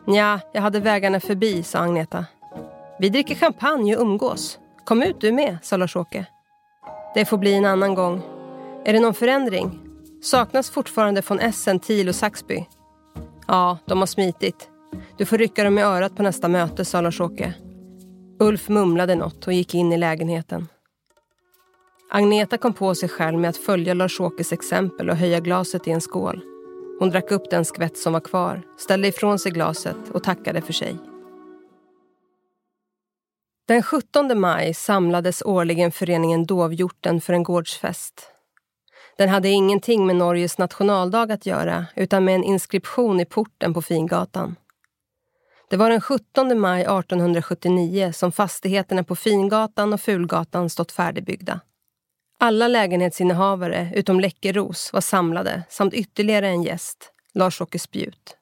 Ja, 0.06 0.40
jag 0.52 0.62
hade 0.62 0.80
vägarna 0.80 1.20
förbi, 1.20 1.62
sa 1.62 1.78
Agneta. 1.78 2.24
Vi 2.98 3.08
dricker 3.08 3.34
champagne 3.34 3.96
och 3.96 4.02
umgås. 4.02 4.58
Kom 4.84 5.02
ut 5.02 5.20
du 5.20 5.32
med, 5.32 5.58
sa 5.62 5.76
Lars-Åke. 5.76 6.26
Det 7.14 7.24
får 7.24 7.38
bli 7.38 7.54
en 7.54 7.64
annan 7.64 7.94
gång. 7.94 8.22
Är 8.84 8.92
det 8.92 9.00
någon 9.00 9.14
förändring? 9.14 9.80
Saknas 10.22 10.70
fortfarande 10.70 11.22
från 11.22 11.40
Essen, 11.40 11.80
Thiel 11.80 12.08
och 12.08 12.14
Saxby? 12.14 12.66
Ja, 13.46 13.78
de 13.86 13.98
har 13.98 14.06
smitit. 14.06 14.70
Du 15.16 15.24
får 15.24 15.38
rycka 15.38 15.64
dem 15.64 15.78
i 15.78 15.82
örat 15.82 16.16
på 16.16 16.22
nästa 16.22 16.48
möte, 16.48 16.84
sa 16.84 17.00
Lars-Åke. 17.00 17.54
Ulf 18.40 18.68
mumlade 18.68 19.14
något 19.14 19.46
och 19.46 19.52
gick 19.52 19.74
in 19.74 19.92
i 19.92 19.96
lägenheten. 19.96 20.68
Agneta 22.08 22.58
kom 22.58 22.72
på 22.72 22.94
sig 22.94 23.08
själv 23.08 23.38
med 23.38 23.50
att 23.50 23.56
följa 23.56 23.94
Lars-Åkes 23.94 24.52
exempel 24.52 25.10
och 25.10 25.16
höja 25.16 25.40
glaset 25.40 25.88
i 25.88 25.90
en 25.90 26.00
skål. 26.00 26.40
Hon 26.98 27.10
drack 27.10 27.30
upp 27.30 27.50
den 27.50 27.64
skvätt 27.64 27.98
som 27.98 28.12
var 28.12 28.20
kvar, 28.20 28.62
ställde 28.78 29.08
ifrån 29.08 29.38
sig 29.38 29.52
glaset 29.52 29.96
och 30.12 30.22
tackade 30.22 30.60
för 30.60 30.72
sig. 30.72 30.96
Den 33.68 33.82
17 33.82 34.40
maj 34.40 34.74
samlades 34.74 35.42
årligen 35.42 35.92
föreningen 35.92 36.46
Dovhjorten 36.46 37.20
för 37.20 37.32
en 37.32 37.42
gårdsfest. 37.42 38.30
Den 39.18 39.28
hade 39.28 39.48
ingenting 39.48 40.06
med 40.06 40.16
Norges 40.16 40.58
nationaldag 40.58 41.32
att 41.32 41.46
göra 41.46 41.86
utan 41.96 42.24
med 42.24 42.34
en 42.34 42.44
inskription 42.44 43.20
i 43.20 43.24
porten 43.24 43.74
på 43.74 43.82
Fingatan. 43.82 44.56
Det 45.70 45.76
var 45.76 45.90
den 45.90 46.00
17 46.00 46.60
maj 46.60 46.80
1879 46.80 48.12
som 48.12 48.32
fastigheterna 48.32 49.04
på 49.04 49.16
Fingatan 49.16 49.92
och 49.92 50.00
Fulgatan 50.00 50.70
stått 50.70 50.92
färdigbyggda. 50.92 51.60
Alla 52.38 52.68
lägenhetsinnehavare 52.68 53.92
utom 53.94 54.20
Läckeros 54.20 54.92
var 54.92 55.00
samlade 55.00 55.62
samt 55.68 55.94
ytterligare 55.94 56.48
en 56.48 56.62
gäst, 56.62 57.12
Lars-Åke 57.34 57.78
Spjut. 57.78 58.36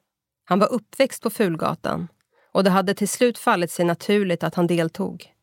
Han 0.45 0.59
var 0.59 0.73
uppväxt 0.73 1.23
på 1.23 1.29
Fulgatan 1.29 2.07
och 2.51 2.63
det 2.63 2.69
hade 2.69 2.93
till 2.93 3.09
slut 3.09 3.37
fallit 3.37 3.71
sig 3.71 3.85
naturligt 3.85 4.43
att 4.43 4.55
han 4.55 4.67
deltog. 4.67 5.33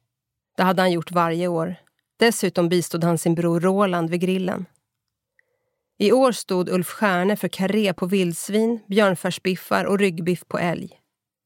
Det 0.57 0.63
hade 0.63 0.83
han 0.83 0.93
gjort 0.93 1.11
varje 1.11 1.49
år. 1.49 1.77
Dessutom 2.19 2.69
bistod 2.69 3.05
han 3.05 3.19
sin 3.19 3.35
bror 3.35 3.61
Roland 3.61 4.11
vid 4.11 4.21
grillen. 4.21 4.67
I 5.99 6.13
år 6.13 6.33
stod 6.33 6.69
Ulf 6.69 6.89
Stjärne 6.89 7.37
för 7.37 7.49
karré 7.49 7.93
på 7.93 8.07
vildsvin, 8.07 8.81
björnfärsbiffar 8.87 9.85
och 9.85 9.99
ryggbiff 9.99 10.49
på 10.49 10.59
älg. 10.59 10.91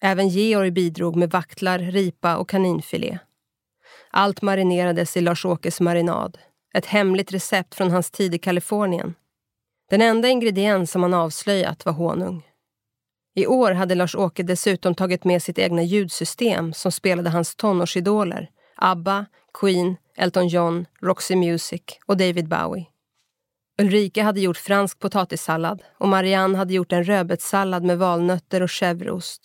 Även 0.02 0.28
Georg 0.28 0.70
bidrog 0.70 1.16
med 1.16 1.30
vaktlar, 1.30 1.78
ripa 1.78 2.36
och 2.36 2.48
kaninfilé. 2.48 3.18
Allt 4.10 4.42
marinerades 4.42 5.16
i 5.16 5.20
Lars-Åkes 5.20 5.80
marinad. 5.80 6.38
Ett 6.76 6.87
hemligt 6.87 7.33
recept 7.33 7.75
från 7.75 7.90
hans 7.90 8.11
tid 8.11 8.35
i 8.35 8.38
Kalifornien. 8.38 9.14
Den 9.90 10.00
enda 10.00 10.28
ingrediens 10.28 10.90
som 10.90 11.02
han 11.02 11.14
avslöjat 11.14 11.85
var 11.85 11.92
honung. 11.92 12.47
I 13.35 13.47
år 13.47 13.73
hade 13.73 13.95
Lars-Åke 13.95 14.42
dessutom 14.42 14.95
tagit 14.95 15.25
med 15.25 15.42
sitt 15.42 15.59
egna 15.59 15.83
ljudsystem 15.83 16.73
som 16.73 16.92
spelade 16.92 17.30
hans 17.30 17.56
tonårsidoler. 17.56 18.50
ABBA, 18.76 19.26
Queen, 19.61 19.97
Elton 20.16 20.49
John, 20.49 20.87
Roxy 21.02 21.37
Music 21.37 21.83
och 22.06 22.16
David 22.16 22.49
Bowie. 22.49 22.87
Ulrika 23.78 24.23
hade 24.23 24.40
gjort 24.40 24.56
fransk 24.56 24.99
potatissallad 24.99 25.83
och 25.99 26.09
Marianne 26.09 26.59
hade 26.59 26.75
gjort 26.75 26.92
en 26.92 27.04
rödbetssallad 27.04 27.85
med 27.85 27.99
valnötter 27.99 28.62
och 28.62 28.71
chèvreost. 28.71 29.40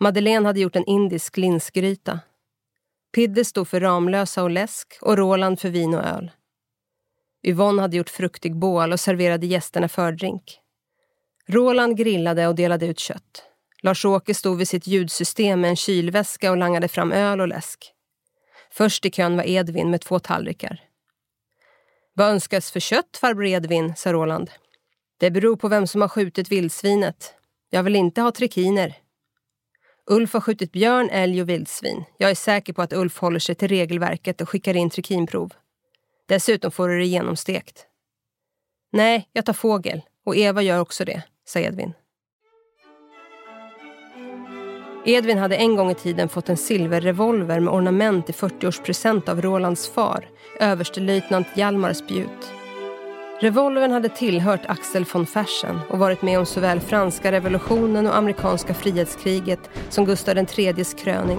Madeleine 0.00 0.46
hade 0.46 0.60
gjort 0.60 0.76
en 0.76 0.84
indisk 0.84 1.36
linsgryta. 1.36 2.20
Pidde 3.12 3.44
stod 3.44 3.68
för 3.68 3.80
Ramlösa 3.80 4.42
och 4.42 4.50
läsk 4.50 4.98
och 5.00 5.16
Roland 5.16 5.60
för 5.60 5.68
vin 5.68 5.94
och 5.94 6.04
öl. 6.04 6.30
Yvonne 7.42 7.82
hade 7.82 7.96
gjort 7.96 8.10
fruktig 8.10 8.56
bål 8.56 8.92
och 8.92 9.00
serverade 9.00 9.46
gästerna 9.46 9.88
fördrink. 9.88 10.58
Roland 11.48 11.96
grillade 11.96 12.46
och 12.46 12.54
delade 12.54 12.86
ut 12.86 12.98
kött. 12.98 13.44
Lars-Åke 13.82 14.34
stod 14.34 14.58
vid 14.58 14.68
sitt 14.68 14.86
ljudsystem 14.86 15.60
med 15.60 15.70
en 15.70 15.76
kylväska 15.76 16.50
och 16.50 16.56
langade 16.56 16.88
fram 16.88 17.12
öl 17.12 17.40
och 17.40 17.48
läsk. 17.48 17.92
Först 18.70 19.04
i 19.04 19.10
kön 19.10 19.36
var 19.36 19.44
Edvin 19.44 19.90
med 19.90 20.00
två 20.00 20.18
tallrikar. 20.18 20.80
Vad 22.14 22.28
önskas 22.28 22.70
för 22.70 22.80
kött, 22.80 23.16
farbror 23.20 23.46
Edvin, 23.46 23.96
sa 23.96 24.12
Roland. 24.12 24.50
Det 25.18 25.30
beror 25.30 25.56
på 25.56 25.68
vem 25.68 25.86
som 25.86 26.00
har 26.00 26.08
skjutit 26.08 26.52
vildsvinet. 26.52 27.34
Jag 27.70 27.82
vill 27.82 27.96
inte 27.96 28.20
ha 28.20 28.32
trikiner. 28.32 29.01
Ulf 30.10 30.32
har 30.32 30.40
skjutit 30.40 30.72
björn, 30.72 31.08
älg 31.10 31.42
och 31.42 31.48
vildsvin. 31.48 32.04
Jag 32.18 32.30
är 32.30 32.34
säker 32.34 32.72
på 32.72 32.82
att 32.82 32.92
Ulf 32.92 33.18
håller 33.18 33.38
sig 33.38 33.54
till 33.54 33.68
regelverket 33.68 34.40
och 34.40 34.48
skickar 34.48 34.76
in 34.76 34.90
trikinprov. 34.90 35.52
Dessutom 36.28 36.70
får 36.70 36.88
du 36.88 36.98
det 36.98 37.06
genomstekt. 37.06 37.86
Nej, 38.92 39.28
jag 39.32 39.44
tar 39.44 39.52
fågel. 39.52 40.02
Och 40.24 40.36
Eva 40.36 40.62
gör 40.62 40.80
också 40.80 41.04
det, 41.04 41.22
sa 41.44 41.58
Edvin. 41.58 41.92
Edvin 45.04 45.38
hade 45.38 45.56
en 45.56 45.76
gång 45.76 45.90
i 45.90 45.94
tiden 45.94 46.28
fått 46.28 46.48
en 46.48 46.56
silverrevolver 46.56 47.60
med 47.60 47.74
ornament 47.74 48.30
i 48.30 48.32
40-årspresent 48.32 49.28
av 49.28 49.42
Rolands 49.42 49.88
far, 49.88 50.28
överstelöjtnant 50.60 51.46
Hjalmar 51.56 51.92
Spjut. 51.92 52.52
Revolvern 53.42 53.90
hade 53.90 54.08
tillhört 54.08 54.66
Axel 54.66 55.04
von 55.12 55.26
Fersen 55.26 55.78
och 55.88 55.98
varit 55.98 56.22
med 56.22 56.38
om 56.38 56.46
såväl 56.46 56.80
franska 56.80 57.32
revolutionen 57.32 58.06
och 58.06 58.16
amerikanska 58.16 58.74
frihetskriget 58.74 59.70
som 59.88 60.04
Gustav 60.04 60.38
IIIs 60.38 60.94
kröning. 60.94 61.38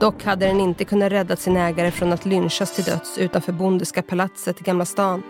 Dock 0.00 0.24
hade 0.24 0.46
den 0.46 0.60
inte 0.60 0.84
kunnat 0.84 1.12
rädda 1.12 1.36
sin 1.36 1.56
ägare 1.56 1.90
från 1.90 2.12
att 2.12 2.26
lynchas 2.26 2.74
till 2.74 2.84
döds 2.84 3.18
utanför 3.18 3.52
Bondeska 3.52 4.02
palatset 4.02 4.60
i 4.60 4.64
Gamla 4.64 4.84
stan. 4.84 5.22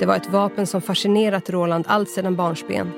Det 0.00 0.06
var 0.06 0.16
ett 0.16 0.30
vapen 0.30 0.66
som 0.66 0.80
fascinerat 0.80 1.50
Roland 1.50 1.84
allt 1.88 2.10
sedan 2.10 2.36
barnsben. 2.36 2.92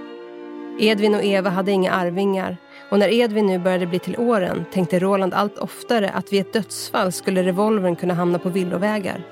Edvin 0.80 1.14
och 1.14 1.24
Eva 1.24 1.50
hade 1.50 1.72
inga 1.72 1.92
arvingar 1.92 2.56
och 2.90 2.98
när 2.98 3.12
Edvin 3.12 3.46
nu 3.46 3.58
började 3.58 3.86
bli 3.86 3.98
till 3.98 4.18
åren 4.18 4.64
tänkte 4.72 4.98
Roland 4.98 5.34
allt 5.34 5.58
oftare 5.58 6.10
att 6.10 6.32
vid 6.32 6.40
ett 6.40 6.52
dödsfall 6.52 7.12
skulle 7.12 7.42
revolvern 7.42 7.96
kunna 7.96 8.14
hamna 8.14 8.38
på 8.38 8.48
villovägar. 8.48 9.24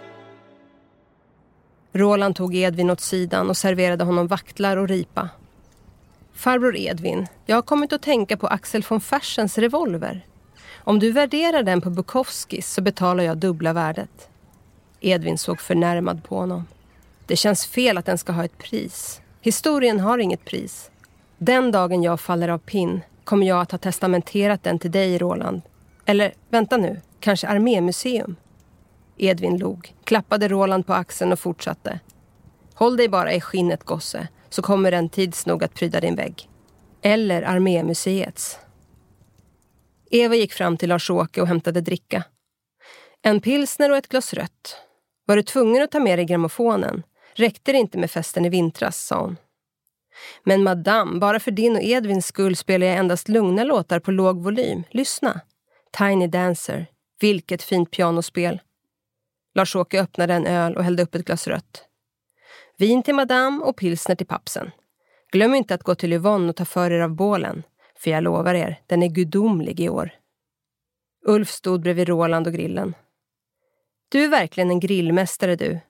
Roland 1.97 2.37
tog 2.37 2.55
Edvin 2.55 2.91
åt 2.91 3.01
sidan 3.01 3.51
och 3.51 3.57
serverade 3.57 4.05
honom 4.05 4.27
vaktlar 4.27 4.77
och 4.77 4.89
ripa. 4.89 5.29
Farbror 6.33 6.77
Edvin, 6.77 7.27
jag 7.47 7.57
har 7.57 7.63
kommit 7.63 7.93
att 7.93 8.03
tänka 8.03 8.37
på 8.37 8.47
Axel 8.47 8.85
von 8.89 9.01
Fersens 9.01 9.59
revolver. 9.59 10.27
Om 10.77 10.99
du 10.99 11.13
värderar 11.13 11.63
den 11.63 11.81
på 11.81 11.91
Bukowskis 11.91 12.73
så 12.73 12.83
betalar 12.83 13.25
jag 13.25 13.39
dubbla 13.39 13.73
värdet. 13.73 14.29
Edvin 15.01 15.39
såg 15.39 15.61
förnärmad 15.61 16.25
på 16.25 16.37
honom. 16.37 16.67
Det 17.27 17.37
känns 17.37 17.67
fel 17.67 17.99
att 17.99 18.07
den 18.07 18.19
ska 18.19 18.33
ha 18.33 18.45
ett 18.45 18.59
pris. 18.59 19.21
Historien 19.41 20.01
har 20.01 20.19
inget 20.19 20.45
pris. 20.45 20.91
Den 21.39 21.73
dagen 21.73 22.03
jag 22.03 22.21
faller 22.21 22.49
av 22.49 22.59
pinn 22.59 23.01
kommer 23.25 23.47
jag 23.47 23.61
att 23.61 23.73
ha 23.73 23.79
testamenterat 23.79 24.63
den 24.63 24.79
till 24.79 24.91
dig, 24.91 25.19
Roland. 25.19 25.63
Eller 26.05 26.35
vänta 26.49 26.77
nu, 26.77 27.01
kanske 27.21 27.47
Armémuseum? 27.49 28.37
Edvin 29.17 29.59
log, 29.59 29.95
klappade 30.05 30.49
Roland 30.49 30.87
på 30.87 30.93
axeln 30.93 31.33
och 31.33 31.39
fortsatte. 31.39 32.01
Håll 32.75 32.97
dig 32.97 33.09
bara 33.09 33.33
i 33.33 33.41
skinnet, 33.41 33.85
gosse, 33.85 34.29
så 34.49 34.63
kommer 34.63 34.91
den 34.91 35.09
tids 35.09 35.47
nog 35.47 35.65
att 35.65 35.75
pryda 35.75 36.01
din 36.01 36.17
vägg. 36.17 36.49
Eller 37.03 37.43
Armémuseets. 37.43 38.59
Eva 40.11 40.35
gick 40.35 40.53
fram 40.53 40.77
till 40.77 40.89
Lars-Åke 40.89 41.41
och 41.41 41.49
hämtade 41.49 41.81
dricka. 41.81 42.25
En 43.23 43.41
pilsner 43.41 43.91
och 43.91 43.97
ett 43.97 44.09
glas 44.09 44.35
rött. 44.35 44.77
Var 45.27 45.37
du 45.37 45.43
tvungen 45.43 45.83
att 45.83 45.91
ta 45.91 46.01
med 46.01 46.19
dig 46.19 46.25
grammofonen? 46.25 47.03
Räckte 47.35 47.73
det 47.73 47.79
inte 47.79 47.99
med 47.99 48.11
festen 48.11 48.45
i 48.45 48.49
vintras, 48.49 49.07
sa 49.07 49.21
hon. 49.21 49.37
Men 50.45 50.63
madame, 50.63 51.19
bara 51.19 51.41
för 51.41 51.51
din 51.51 51.77
och 51.77 51.83
Edvins 51.83 52.27
skull 52.27 52.57
spelar 52.57 52.87
jag 52.87 52.97
endast 52.97 53.29
lugna 53.29 53.65
låtar 53.65 54.01
på 54.01 54.11
låg 54.11 54.43
volym. 54.43 54.83
Lyssna. 54.91 55.41
Tiny 55.99 56.27
Dancer. 56.27 56.87
Vilket 57.21 57.63
fint 57.63 57.91
pianospel. 57.91 58.61
Lars-Åke 59.55 60.01
öppnade 60.01 60.35
en 60.35 60.47
öl 60.47 60.77
och 60.77 60.85
hällde 60.85 61.03
upp 61.03 61.15
ett 61.15 61.25
glas 61.25 61.47
rött. 61.47 61.85
Vin 62.77 63.03
till 63.03 63.15
madame 63.15 63.65
och 63.65 63.77
pilsner 63.77 64.15
till 64.15 64.27
pappsen. 64.27 64.71
Glöm 65.33 65.55
inte 65.55 65.75
att 65.75 65.83
gå 65.83 65.95
till 65.95 66.13
Yvonne 66.13 66.49
och 66.49 66.57
ta 66.57 66.65
för 66.65 66.91
er 66.91 67.01
av 67.01 67.11
bålen. 67.11 67.63
För 67.99 68.11
jag 68.11 68.23
lovar 68.23 68.55
er, 68.55 68.81
den 68.87 69.03
är 69.03 69.09
gudomlig 69.09 69.81
i 69.81 69.89
år. 69.89 70.11
Ulf 71.27 71.51
stod 71.51 71.81
bredvid 71.81 72.09
Roland 72.09 72.47
och 72.47 72.53
grillen. 72.53 72.95
Du 74.09 74.25
är 74.25 74.29
verkligen 74.29 74.71
en 74.71 74.81
grillmästare 74.81 75.57
du. 75.57 75.81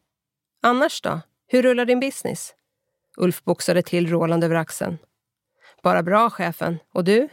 Annars 0.63 1.01
då? 1.01 1.21
Hur 1.47 1.63
rullar 1.63 1.85
din 1.85 2.01
business? 2.01 2.55
Ulf 3.17 3.45
boxade 3.45 3.83
till 3.83 4.09
Roland 4.09 4.45
över 4.45 4.55
axeln. 4.55 4.99
Bara 5.83 6.03
bra, 6.03 6.31
chefen. 6.31 6.79
Och 6.93 7.05
du? 7.05 7.29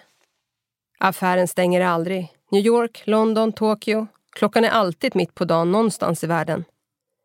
Affären 0.99 1.47
stänger 1.47 1.81
aldrig. 1.81 2.27
New 2.51 2.65
York, 2.65 3.03
London, 3.05 3.53
Tokyo. 3.53 4.07
Klockan 4.35 4.65
är 4.65 4.69
alltid 4.69 5.15
mitt 5.15 5.35
på 5.35 5.45
dagen 5.45 5.71
någonstans 5.71 6.23
i 6.23 6.27
världen. 6.27 6.63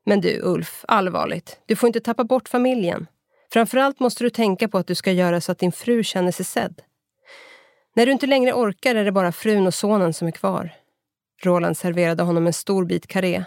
Men 0.07 0.21
du, 0.21 0.41
Ulf, 0.43 0.85
allvarligt. 0.89 1.61
Du 1.67 1.77
får 1.77 1.87
inte 1.87 2.01
tappa 2.01 2.25
bort 2.25 2.49
familjen. 2.49 3.07
Framförallt 3.53 4.01
måste 4.01 4.25
du 4.25 4.31
tänka 4.31 4.69
på 4.69 4.79
att 4.79 4.87
du 4.87 4.95
ska 4.95 5.13
göra 5.13 5.41
så 5.41 5.53
att 5.53 5.59
din 5.59 5.73
fru 5.73 6.03
känner 6.03 6.33
sig 6.33 6.45
sedd. 6.45 6.83
När 7.95 8.07
du 8.07 8.13
inte 8.13 8.27
längre 8.27 8.53
orkar 8.53 8.95
är 8.95 9.05
det 9.05 9.13
bara 9.13 9.33
frun 9.33 9.67
och 9.67 9.75
sonen 9.75 10.13
som 10.13 10.29
är 10.29 10.33
kvar. 10.33 10.75
Roland 11.43 11.77
serverade 11.77 12.23
honom 12.23 12.47
en 12.47 12.53
stor 12.53 12.85
bit 12.85 13.07
karré. 13.07 13.45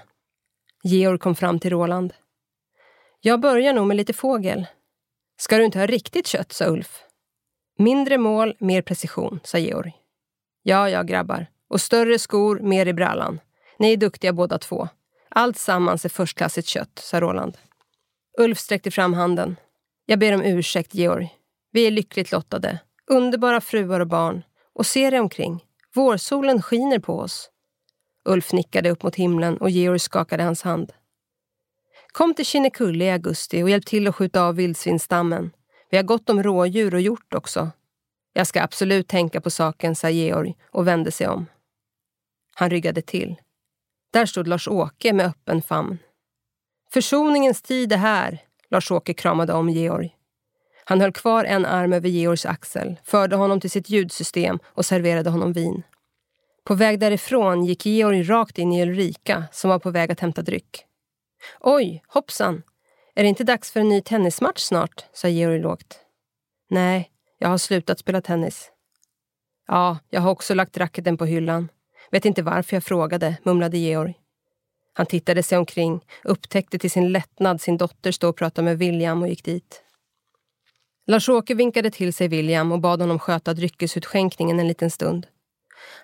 Georg 0.84 1.20
kom 1.20 1.36
fram 1.36 1.60
till 1.60 1.70
Roland. 1.70 2.14
Jag 3.22 3.40
börjar 3.40 3.74
nog 3.74 3.88
med 3.88 3.98
lite 3.98 4.14
fågel. 4.14 4.68
Ska 5.38 5.58
du 5.58 5.66
inte 5.66 5.80
ha 5.80 5.86
riktigt 5.86 6.28
kött, 6.28 6.52
sa 6.52 6.66
Ulf. 6.66 7.04
Mindre 7.78 8.18
mål, 8.18 8.56
mer 8.60 8.82
precision, 8.82 9.40
sa 9.44 9.58
Georg. 9.58 9.94
Ja, 10.64 10.90
ja, 10.90 11.04
grabbar. 11.04 11.48
Och 11.70 11.82
större 11.82 12.20
skor, 12.20 12.60
mer 12.60 12.86
i 12.86 12.94
brallan. 12.94 13.40
Ni 13.80 13.94
är 13.94 13.98
duktiga 13.98 14.34
båda 14.34 14.58
två. 14.58 14.88
Allt 15.30 15.58
sammans 15.58 16.06
är 16.06 16.10
förstklassigt 16.10 16.68
kött, 16.68 17.00
sa 17.04 17.20
Roland. 17.20 17.58
Ulf 18.38 18.60
sträckte 18.60 18.92
fram 18.92 19.14
handen. 19.14 19.56
Jag 20.06 20.20
ber 20.20 20.34
om 20.34 20.42
ursäkt, 20.42 20.94
Georg. 20.96 21.36
Vi 21.72 21.88
är 21.88 21.92
lyckligt 21.92 22.32
lottade. 22.32 22.80
Underbara 23.08 23.62
fruar 23.62 24.00
och 24.00 24.08
barn. 24.08 24.44
Och 24.74 24.86
se 24.86 25.10
dig 25.10 25.20
omkring. 25.20 25.66
Vårsolen 25.96 26.62
skiner 26.62 27.00
på 27.00 27.20
oss. 27.20 27.50
Ulf 28.26 28.54
nickade 28.54 28.90
upp 28.90 29.04
mot 29.04 29.16
himlen 29.16 29.58
och 29.58 29.70
Georg 29.70 30.00
skakade 30.00 30.44
hans 30.44 30.62
hand. 30.62 30.94
Kom 32.12 32.34
till 32.34 32.46
Kinnekulle 32.46 33.06
i 33.06 33.12
augusti 33.12 33.64
och 33.64 33.70
hjälp 33.70 33.86
till 33.86 34.08
att 34.08 34.16
skjuta 34.16 34.44
av 34.44 34.56
vildsvinsstammen. 34.56 35.52
Vi 35.90 35.98
har 35.98 36.04
gott 36.04 36.30
om 36.30 36.44
rådjur 36.44 36.94
och 36.94 37.02
hjort 37.02 37.34
också. 37.34 37.72
Jag 38.34 38.48
ska 38.48 38.62
absolut 38.62 39.08
tänka 39.08 39.42
på 39.42 39.50
saken, 39.50 39.96
sa 39.96 40.10
Georg 40.10 40.56
och 40.72 40.88
vände 40.88 41.12
sig 41.12 41.28
om. 41.28 41.46
Han 42.56 42.70
ryggade 42.70 43.02
till. 43.02 43.36
Där 44.12 44.26
stod 44.26 44.48
Lars-Åke 44.48 45.14
med 45.14 45.26
öppen 45.26 45.62
famn. 45.62 45.98
Försoningens 46.92 47.62
tid 47.62 47.94
är 47.94 47.98
här, 47.98 48.42
Lars-Åke 48.70 49.14
kramade 49.14 49.54
om 49.54 49.70
Georg. 49.70 50.16
Han 50.86 51.02
höll 51.02 51.12
kvar 51.14 51.44
en 51.44 51.66
arm 51.66 51.94
över 51.94 52.10
Georgs 52.10 52.46
axel, 52.46 53.00
förde 53.04 53.36
honom 53.36 53.60
till 53.60 53.72
sitt 53.72 53.90
ljudsystem 53.90 54.60
och 54.66 54.86
serverade 54.86 55.30
honom 55.30 55.54
vin. 55.54 55.84
På 56.64 56.76
väg 56.76 57.00
därifrån 57.00 57.66
gick 57.66 57.86
Georg 57.86 58.24
rakt 58.24 58.58
in 58.58 58.74
i 58.74 58.82
Ulrika 58.82 59.44
som 59.52 59.70
var 59.70 59.80
på 59.80 59.92
väg 59.92 60.12
att 60.12 60.20
hämta 60.20 60.42
dryck. 60.42 60.86
Oj, 61.60 62.04
hoppsan! 62.08 62.64
Är 63.16 63.24
det 63.24 63.30
inte 63.30 63.44
dags 63.44 63.72
för 63.72 63.80
en 63.80 63.90
ny 63.90 64.02
tennismatch 64.02 64.62
snart? 64.62 65.06
sa 65.14 65.28
Georg 65.28 65.60
lågt. 65.60 66.00
Nej, 66.70 67.12
jag 67.38 67.50
har 67.50 67.58
slutat 67.58 68.00
spela 68.00 68.22
tennis. 68.22 68.72
Ja, 69.68 69.98
jag 70.10 70.22
har 70.22 70.32
också 70.32 70.54
lagt 70.54 70.78
racketen 70.78 71.18
på 71.18 71.26
hyllan. 71.26 71.70
Vet 72.12 72.26
inte 72.26 72.42
varför 72.42 72.76
jag 72.76 72.84
frågade, 72.84 73.38
mumlade 73.44 73.78
Georg. 73.78 74.14
Han 74.94 75.06
tittade 75.06 75.44
sig 75.44 75.58
omkring, 75.58 76.06
upptäckte 76.24 76.80
till 76.80 76.92
sin 76.92 77.12
lättnad 77.12 77.62
sin 77.62 77.78
dotter 77.78 78.12
stå 78.12 78.30
och 78.30 78.38
prata 78.38 78.62
med 78.62 78.78
William 78.78 79.22
och 79.22 79.28
gick 79.28 79.44
dit. 79.44 79.84
Lars-Åke 81.08 81.54
vinkade 81.54 81.92
till 81.92 82.14
sig 82.14 82.28
William 82.28 82.72
och 82.72 82.80
bad 82.80 83.02
honom 83.02 83.20
sköta 83.20 83.54
dryckesutskänkningen 83.54 84.60
en 84.60 84.68
liten 84.68 84.92
stund. 84.92 85.28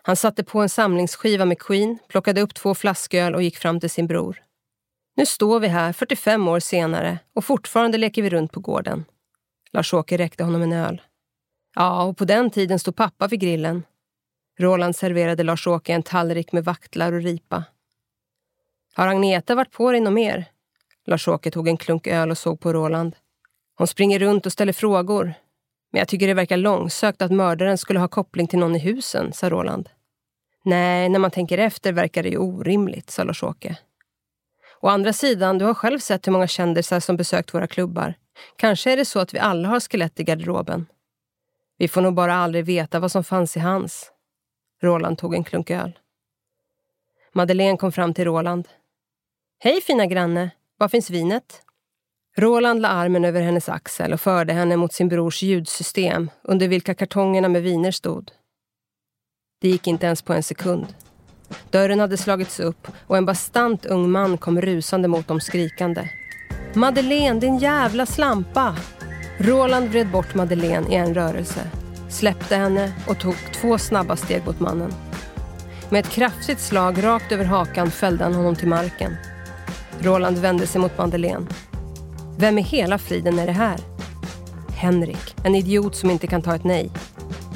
Han 0.02 0.16
satte 0.16 0.44
på 0.44 0.62
en 0.62 0.70
samlingsskiva 0.70 1.46
med 1.46 1.60
Queen, 1.60 1.98
plockade 2.08 2.42
upp 2.42 2.54
två 2.54 2.76
flasköl 2.76 3.36
och 3.36 3.44
gick 3.44 3.58
fram 3.58 3.80
till 3.80 3.90
sin 3.90 4.08
bror. 4.08 4.42
Nu 5.16 5.26
står 5.26 5.60
vi 5.60 5.68
här, 5.68 5.94
45 5.94 6.48
år 6.48 6.60
senare, 6.60 7.20
och 7.36 7.46
fortfarande 7.46 7.98
leker 7.98 8.22
vi 8.22 8.30
runt 8.30 8.52
på 8.52 8.60
gården. 8.60 9.06
Lars-Åke 9.72 10.18
räckte 10.18 10.44
honom 10.44 10.62
en 10.62 10.74
öl. 10.74 11.02
Ja, 11.76 12.04
och 12.04 12.18
på 12.18 12.26
den 12.26 12.50
tiden 12.50 12.80
stod 12.80 12.96
pappa 12.96 13.28
vid 13.28 13.40
grillen. 13.40 13.84
Roland 14.60 14.96
serverade 14.96 15.44
Lars-Åke 15.44 15.94
en 15.94 16.04
tallrik 16.04 16.52
med 16.52 16.66
vaktlar 16.66 17.14
och 17.14 17.22
ripa. 17.22 17.64
Har 18.94 19.08
Agneta 19.08 19.56
varit 19.56 19.72
på 19.72 19.92
dig 19.92 20.02
något 20.02 20.14
mer? 20.14 20.46
Lars-Åke 21.06 21.52
tog 21.52 21.68
en 21.68 21.78
klunk 21.78 22.08
öl 22.08 22.32
och 22.32 22.38
såg 22.38 22.60
på 22.60 22.74
Roland. 22.74 23.16
Hon 23.78 23.88
springer 23.88 24.20
runt 24.20 24.46
och 24.46 24.52
ställer 24.52 24.74
frågor. 24.74 25.34
Men 25.92 26.00
jag 26.00 26.08
tycker 26.08 26.28
det 26.28 26.34
verkar 26.34 26.58
långsökt 26.58 27.22
att 27.22 27.32
mördaren 27.32 27.78
skulle 27.78 28.00
ha 28.00 28.08
koppling 28.08 28.48
till 28.48 28.60
någon 28.60 28.76
i 28.76 28.80
husen, 28.80 29.34
sa 29.34 29.50
Roland. 29.50 29.90
Nej, 30.66 31.10
när 31.10 31.20
man 31.20 31.32
tänker 31.32 31.58
efter 31.58 31.94
verkar 31.94 32.24
det 32.24 32.30
ju 32.30 32.38
orimligt, 32.38 33.10
sa 33.10 33.24
Lars-Åke. 33.24 33.78
Å 34.82 34.88
andra 34.88 35.14
sidan, 35.14 35.58
du 35.58 35.66
har 35.66 35.74
själv 35.74 36.00
sett 36.00 36.28
hur 36.28 36.32
många 36.32 36.48
kändisar 36.48 37.00
som 37.00 37.18
besökt 37.18 37.54
våra 37.54 37.68
klubbar. 37.68 38.14
Kanske 38.58 38.92
är 38.92 38.98
det 38.98 39.06
så 39.06 39.20
att 39.20 39.34
vi 39.34 39.40
alla 39.40 39.68
har 39.68 39.80
skelett 39.80 40.20
i 40.20 40.24
garderoben. 40.24 40.86
Vi 41.78 41.88
får 41.88 42.02
nog 42.02 42.14
bara 42.14 42.36
aldrig 42.36 42.66
veta 42.66 43.00
vad 43.00 43.12
som 43.12 43.24
fanns 43.24 43.58
i 43.58 43.60
hans. 43.60 44.12
Roland 44.82 45.18
tog 45.18 45.36
en 45.36 45.44
klunk 45.44 45.72
öl. 45.72 46.00
Madeleine 47.34 47.78
kom 47.78 47.92
fram 47.92 48.14
till 48.14 48.26
Roland. 48.26 48.68
Hej 49.60 49.82
fina 49.82 50.06
granne, 50.06 50.52
var 50.78 50.88
finns 50.88 51.10
vinet? 51.10 51.62
Roland 52.38 52.82
la 52.82 52.88
armen 52.88 53.26
över 53.26 53.42
hennes 53.42 53.70
axel 53.70 54.14
och 54.14 54.22
förde 54.22 54.54
henne 54.54 54.78
mot 54.78 54.94
sin 54.94 55.08
brors 55.08 55.42
ljudsystem 55.42 56.30
under 56.44 56.68
vilka 56.68 56.94
kartongerna 56.94 57.50
med 57.50 57.64
viner 57.64 57.92
stod. 57.92 58.32
Det 59.62 59.70
gick 59.70 59.88
inte 59.88 60.06
ens 60.06 60.22
på 60.22 60.34
en 60.34 60.44
sekund. 60.44 60.96
Dörren 61.70 62.00
hade 62.00 62.18
slagits 62.18 62.60
upp 62.60 62.88
och 63.08 63.18
en 63.18 63.26
bastant 63.26 63.86
ung 63.86 64.12
man 64.12 64.38
kom 64.38 64.62
rusande 64.62 65.08
mot 65.08 65.28
dem 65.28 65.40
skrikande. 65.40 66.10
Madeleine, 66.74 67.40
din 67.40 67.58
jävla 67.58 68.06
slampa! 68.06 68.76
Roland 69.40 69.90
vred 69.90 70.12
bort 70.12 70.36
Madeleine 70.36 70.94
i 70.94 70.96
en 70.96 71.14
rörelse, 71.14 71.72
släppte 72.16 72.56
henne 72.56 72.94
och 73.08 73.20
tog 73.20 73.36
två 73.54 73.78
snabba 73.78 74.16
steg 74.16 74.46
mot 74.46 74.60
mannen. 74.60 74.94
Med 75.90 76.00
ett 76.00 76.12
kraftigt 76.12 76.60
slag 76.60 77.04
rakt 77.04 77.32
över 77.32 77.46
hakan 77.46 77.92
fällde 77.92 78.24
han 78.24 78.34
honom 78.34 78.56
till 78.56 78.68
marken. 78.68 79.16
Roland 80.00 80.38
vände 80.38 80.68
sig 80.68 80.82
mot 80.82 80.98
Madeleine. 80.98 81.46
Vem 82.38 82.58
i 82.58 82.62
hela 82.62 82.98
friden 82.98 83.40
är 83.40 83.46
det 83.46 83.52
här? 83.52 83.80
Henrik, 84.76 85.36
en 85.44 85.56
idiot 85.56 85.96
som 85.96 86.10
inte 86.10 86.28
kan 86.28 86.42
ta 86.42 86.56
ett 86.56 86.64
nej. 86.64 86.92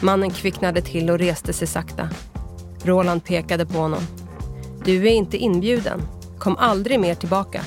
Mannen 0.02 0.32
kvicknade 0.32 0.82
till 0.82 1.10
och 1.10 1.20
reste 1.20 1.54
sig 1.54 1.68
sakta. 1.68 2.10
Roland 2.84 3.24
pekade 3.24 3.66
på 3.66 3.78
honom. 3.78 4.04
Du 4.86 5.08
är 5.08 5.12
inte 5.12 5.38
inbjuden. 5.38 6.02
Kom 6.40 6.58
aldrig 6.58 7.00
mer 7.00 7.16
tillbaka. 7.16 7.62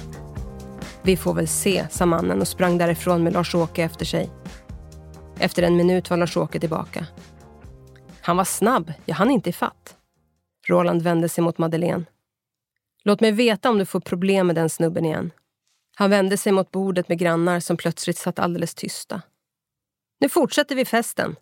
Vi 1.03 1.17
får 1.17 1.35
väl 1.35 1.49
se, 1.49 1.87
sa 1.91 2.07
mannen 2.07 2.41
och 2.41 2.49
sprang 2.49 2.79
därifrån 2.79 3.23
med 3.23 3.33
Lars-Åke 3.33 3.83
efter 3.83 4.05
sig. 4.05 4.31
Efter 5.43 5.63
en 5.63 5.77
minut 5.77 6.11
var 6.11 6.17
Lars-Åke 6.17 6.61
tillbaka. 6.61 7.07
Han 8.21 8.37
var 8.37 8.45
snabb, 8.45 8.93
jag 9.05 9.15
hann 9.15 9.31
inte 9.31 9.51
ifatt. 9.51 9.97
Roland 10.69 11.03
vände 11.03 11.29
sig 11.29 11.45
mot 11.45 11.59
Madeleine. 11.59 12.05
Låt 13.05 13.21
mig 13.21 13.33
veta 13.33 13.71
om 13.71 13.79
du 13.79 13.87
får 13.87 14.01
problem 14.01 14.47
med 14.47 14.57
den 14.57 14.71
snubben 14.71 15.05
igen. 15.05 15.31
Han 15.97 16.11
vände 16.11 16.37
sig 16.37 16.53
mot 16.53 16.71
bordet 16.71 17.09
med 17.09 17.19
grannar 17.19 17.61
som 17.61 17.77
plötsligt 17.77 18.19
satt 18.19 18.39
alldeles 18.39 18.75
tysta. 18.75 19.23
Nu 20.21 20.29
fortsätter 20.29 20.75
vi 20.77 20.85
festen. 20.85 21.37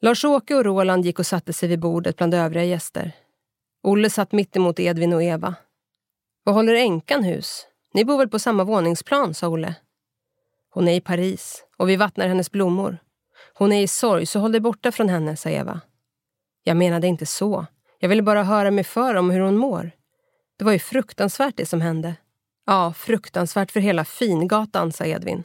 Lars-Åke 0.00 0.54
och 0.54 0.64
Roland 0.64 1.04
gick 1.04 1.18
och 1.18 1.26
satte 1.26 1.52
sig 1.52 1.68
vid 1.68 1.80
bordet 1.80 2.16
bland 2.16 2.34
övriga 2.34 2.64
gäster. 2.64 3.12
Olle 3.82 4.10
satt 4.10 4.32
mittemot 4.32 4.80
Edvin 4.80 5.12
och 5.12 5.22
Eva. 5.22 5.54
Vad 6.44 6.54
håller 6.54 6.74
änkan 6.74 7.24
hus? 7.24 7.66
Ni 7.94 8.04
bor 8.04 8.18
väl 8.18 8.28
på 8.28 8.38
samma 8.38 8.64
våningsplan, 8.64 9.34
sa 9.34 9.48
Olle. 9.48 9.74
Hon 10.76 10.88
är 10.88 10.94
i 10.94 11.00
Paris 11.00 11.64
och 11.76 11.88
vi 11.88 11.96
vattnar 11.96 12.28
hennes 12.28 12.50
blommor. 12.50 12.98
Hon 13.54 13.72
är 13.72 13.82
i 13.82 13.88
sorg, 13.88 14.26
så 14.26 14.40
håll 14.40 14.52
dig 14.52 14.60
borta 14.60 14.92
från 14.92 15.08
henne, 15.08 15.36
sa 15.36 15.50
Eva. 15.50 15.80
Jag 16.64 16.76
menade 16.76 17.06
inte 17.06 17.26
så. 17.26 17.66
Jag 17.98 18.08
ville 18.08 18.22
bara 18.22 18.42
höra 18.42 18.70
mig 18.70 18.84
för 18.84 19.14
om 19.14 19.30
hur 19.30 19.40
hon 19.40 19.56
mår. 19.56 19.90
Det 20.58 20.64
var 20.64 20.72
ju 20.72 20.78
fruktansvärt 20.78 21.56
det 21.56 21.66
som 21.66 21.80
hände. 21.80 22.14
Ja, 22.66 22.92
fruktansvärt 22.92 23.70
för 23.70 23.80
hela 23.80 24.04
Fingatan, 24.04 24.92
sa 24.92 25.04
Edvin. 25.04 25.44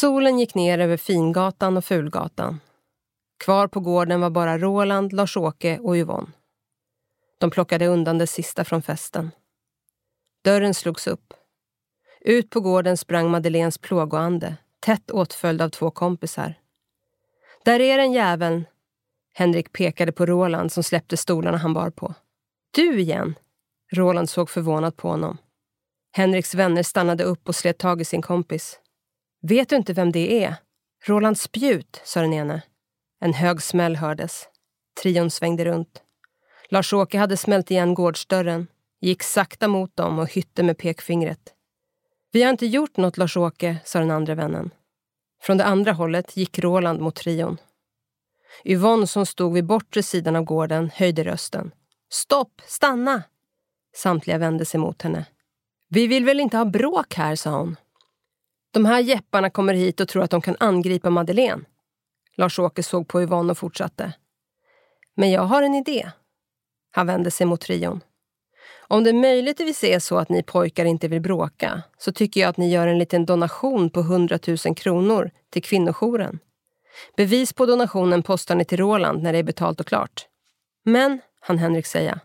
Solen 0.00 0.38
gick 0.38 0.54
ner 0.54 0.78
över 0.78 0.96
Fingatan 0.96 1.76
och 1.76 1.84
Fulgatan. 1.84 2.60
Kvar 3.44 3.68
på 3.68 3.80
gården 3.80 4.20
var 4.20 4.30
bara 4.30 4.58
Roland, 4.58 5.12
Lars-Åke 5.12 5.78
och 5.78 5.96
Yvonne. 5.96 6.32
De 7.38 7.50
plockade 7.50 7.86
undan 7.86 8.18
det 8.18 8.26
sista 8.26 8.64
från 8.64 8.82
festen. 8.82 9.30
Dörren 10.44 10.74
slogs 10.74 11.06
upp. 11.06 11.34
Ut 12.20 12.50
på 12.50 12.60
gården 12.60 12.96
sprang 12.96 13.30
Madeleines 13.30 13.78
plågoande, 13.78 14.56
tätt 14.80 15.10
åtföljd 15.10 15.62
av 15.62 15.68
två 15.68 15.90
kompisar. 15.90 16.54
Där 17.64 17.80
är 17.80 17.98
den 17.98 18.12
jäveln! 18.12 18.64
Henrik 19.34 19.72
pekade 19.72 20.12
på 20.12 20.26
Roland 20.26 20.72
som 20.72 20.82
släppte 20.82 21.16
stolarna 21.16 21.58
han 21.58 21.74
bar 21.74 21.90
på. 21.90 22.14
Du 22.70 23.00
igen! 23.00 23.34
Roland 23.92 24.30
såg 24.30 24.50
förvånat 24.50 24.96
på 24.96 25.08
honom. 25.08 25.38
Henriks 26.12 26.54
vänner 26.54 26.82
stannade 26.82 27.24
upp 27.24 27.48
och 27.48 27.56
slet 27.56 27.78
tag 27.78 28.00
i 28.00 28.04
sin 28.04 28.22
kompis. 28.22 28.80
Vet 29.48 29.68
du 29.68 29.76
inte 29.76 29.92
vem 29.92 30.12
det 30.12 30.44
är? 30.44 30.56
Roland 31.06 31.38
Spjut, 31.38 32.00
sa 32.04 32.20
den 32.20 32.32
ene. 32.32 32.62
En 33.20 33.34
hög 33.34 33.62
smäll 33.62 33.96
hördes. 33.96 34.48
Trion 35.02 35.30
svängde 35.30 35.64
runt. 35.64 36.02
Lars-Åke 36.68 37.18
hade 37.18 37.36
smält 37.36 37.70
igen 37.70 37.94
gårdsdörren, 37.94 38.66
gick 39.00 39.22
sakta 39.22 39.68
mot 39.68 39.96
dem 39.96 40.18
och 40.18 40.32
hytte 40.32 40.62
med 40.62 40.78
pekfingret. 40.78 41.54
Vi 42.32 42.42
har 42.42 42.50
inte 42.50 42.66
gjort 42.66 42.96
något, 42.96 43.16
Lars-Åke, 43.16 43.76
sa 43.84 43.98
den 43.98 44.10
andra 44.10 44.34
vännen. 44.34 44.70
Från 45.42 45.56
det 45.56 45.64
andra 45.64 45.92
hållet 45.92 46.36
gick 46.36 46.58
Roland 46.58 47.00
mot 47.00 47.14
trion. 47.14 47.56
Yvonne 48.64 49.06
som 49.06 49.26
stod 49.26 49.52
vid 49.54 49.66
bortre 49.66 50.02
sidan 50.02 50.36
av 50.36 50.44
gården 50.44 50.90
höjde 50.94 51.24
rösten. 51.24 51.70
Stopp! 52.10 52.62
Stanna! 52.66 53.22
Samtliga 53.96 54.38
vände 54.38 54.64
sig 54.64 54.80
mot 54.80 55.02
henne. 55.02 55.26
Vi 55.88 56.06
vill 56.06 56.24
väl 56.24 56.40
inte 56.40 56.56
ha 56.56 56.64
bråk 56.64 57.14
här, 57.14 57.36
sa 57.36 57.50
hon. 57.50 57.76
De 58.76 58.84
här 58.84 59.00
jepparna 59.00 59.50
kommer 59.50 59.74
hit 59.74 60.00
och 60.00 60.08
tror 60.08 60.22
att 60.22 60.30
de 60.30 60.40
kan 60.40 60.56
angripa 60.60 61.10
Madeleine. 61.10 61.64
Lars-Åke 62.36 62.82
såg 62.82 63.08
på 63.08 63.22
Yvonne 63.22 63.50
och 63.50 63.58
fortsatte. 63.58 64.12
Men 65.14 65.30
jag 65.30 65.42
har 65.42 65.62
en 65.62 65.74
idé. 65.74 66.10
Han 66.90 67.06
vände 67.06 67.30
sig 67.30 67.46
mot 67.46 67.60
trion. 67.60 68.00
Om 68.88 69.04
det 69.04 69.12
möjligtvis 69.12 69.84
är 69.84 69.98
så 69.98 70.18
att 70.18 70.28
ni 70.28 70.42
pojkar 70.42 70.84
inte 70.84 71.08
vill 71.08 71.20
bråka 71.20 71.82
så 71.98 72.12
tycker 72.12 72.40
jag 72.40 72.48
att 72.48 72.56
ni 72.56 72.70
gör 72.70 72.86
en 72.86 72.98
liten 72.98 73.26
donation 73.26 73.90
på 73.90 74.00
100 74.00 74.38
000 74.46 74.76
kronor 74.76 75.30
till 75.50 75.62
kvinnojouren. 75.62 76.38
Bevis 77.16 77.52
på 77.52 77.66
donationen 77.66 78.22
postar 78.22 78.54
ni 78.54 78.64
till 78.64 78.78
Roland 78.78 79.22
när 79.22 79.32
det 79.32 79.38
är 79.38 79.42
betalt 79.42 79.80
och 79.80 79.86
klart. 79.86 80.26
Men, 80.84 81.20
han 81.40 81.58
Henrik 81.58 81.86
säga, 81.86 82.20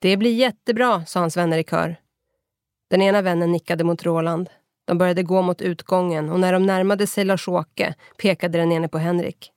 det 0.00 0.16
blir 0.16 0.34
jättebra, 0.34 1.04
sa 1.06 1.20
hans 1.20 1.36
vänner 1.36 1.58
i 1.58 1.64
kör. 1.64 1.96
Den 2.90 3.02
ena 3.02 3.22
vännen 3.22 3.52
nickade 3.52 3.84
mot 3.84 4.02
Roland. 4.02 4.50
De 4.86 4.98
började 4.98 5.22
gå 5.22 5.42
mot 5.42 5.62
utgången 5.62 6.30
och 6.30 6.40
när 6.40 6.52
de 6.52 6.66
närmade 6.66 7.06
sig 7.06 7.24
Lars-Åke 7.24 7.94
pekade 8.18 8.58
den 8.58 8.72
ene 8.72 8.88
på 8.88 8.98
Henrik. 8.98 9.50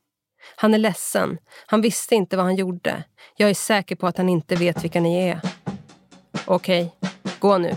Han 0.55 0.73
är 0.73 0.77
ledsen. 0.77 1.37
Han 1.65 1.81
visste 1.81 2.15
inte 2.15 2.37
vad 2.37 2.45
han 2.45 2.55
gjorde. 2.55 3.03
Jag 3.37 3.49
är 3.49 3.53
säker 3.53 3.95
på 3.95 4.07
att 4.07 4.17
han 4.17 4.29
inte 4.29 4.55
vet 4.55 4.83
vilka 4.83 5.01
ni 5.01 5.27
är. 5.29 5.41
Okej, 6.45 6.95
gå 7.39 7.57
nu. 7.57 7.75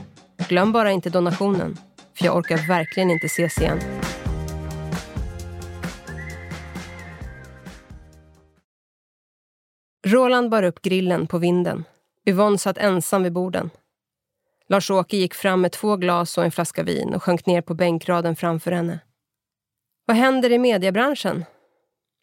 Glöm 0.48 0.72
bara 0.72 0.90
inte 0.90 1.10
donationen. 1.10 1.76
För 2.14 2.24
jag 2.24 2.36
orkar 2.36 2.68
verkligen 2.68 3.10
inte 3.10 3.26
ses 3.26 3.58
igen. 3.58 3.80
Roland 10.06 10.50
bar 10.50 10.62
upp 10.62 10.82
grillen 10.82 11.26
på 11.26 11.38
vinden. 11.38 11.84
Yvonne 12.26 12.58
satt 12.58 12.78
ensam 12.78 13.22
vid 13.22 13.32
borden. 13.32 13.70
Lars-Åke 14.72 15.16
gick 15.16 15.34
fram 15.34 15.60
med 15.60 15.72
två 15.72 15.96
glas 15.96 16.38
och 16.38 16.44
en 16.44 16.50
flaska 16.50 16.82
vin 16.82 17.14
och 17.14 17.22
sjönk 17.22 17.46
ner 17.46 17.60
på 17.60 17.74
bänkraden 17.74 18.36
framför 18.36 18.72
henne. 18.72 19.00
Vad 20.06 20.16
händer 20.16 20.52
i 20.52 20.58
mediebranschen? 20.58 21.44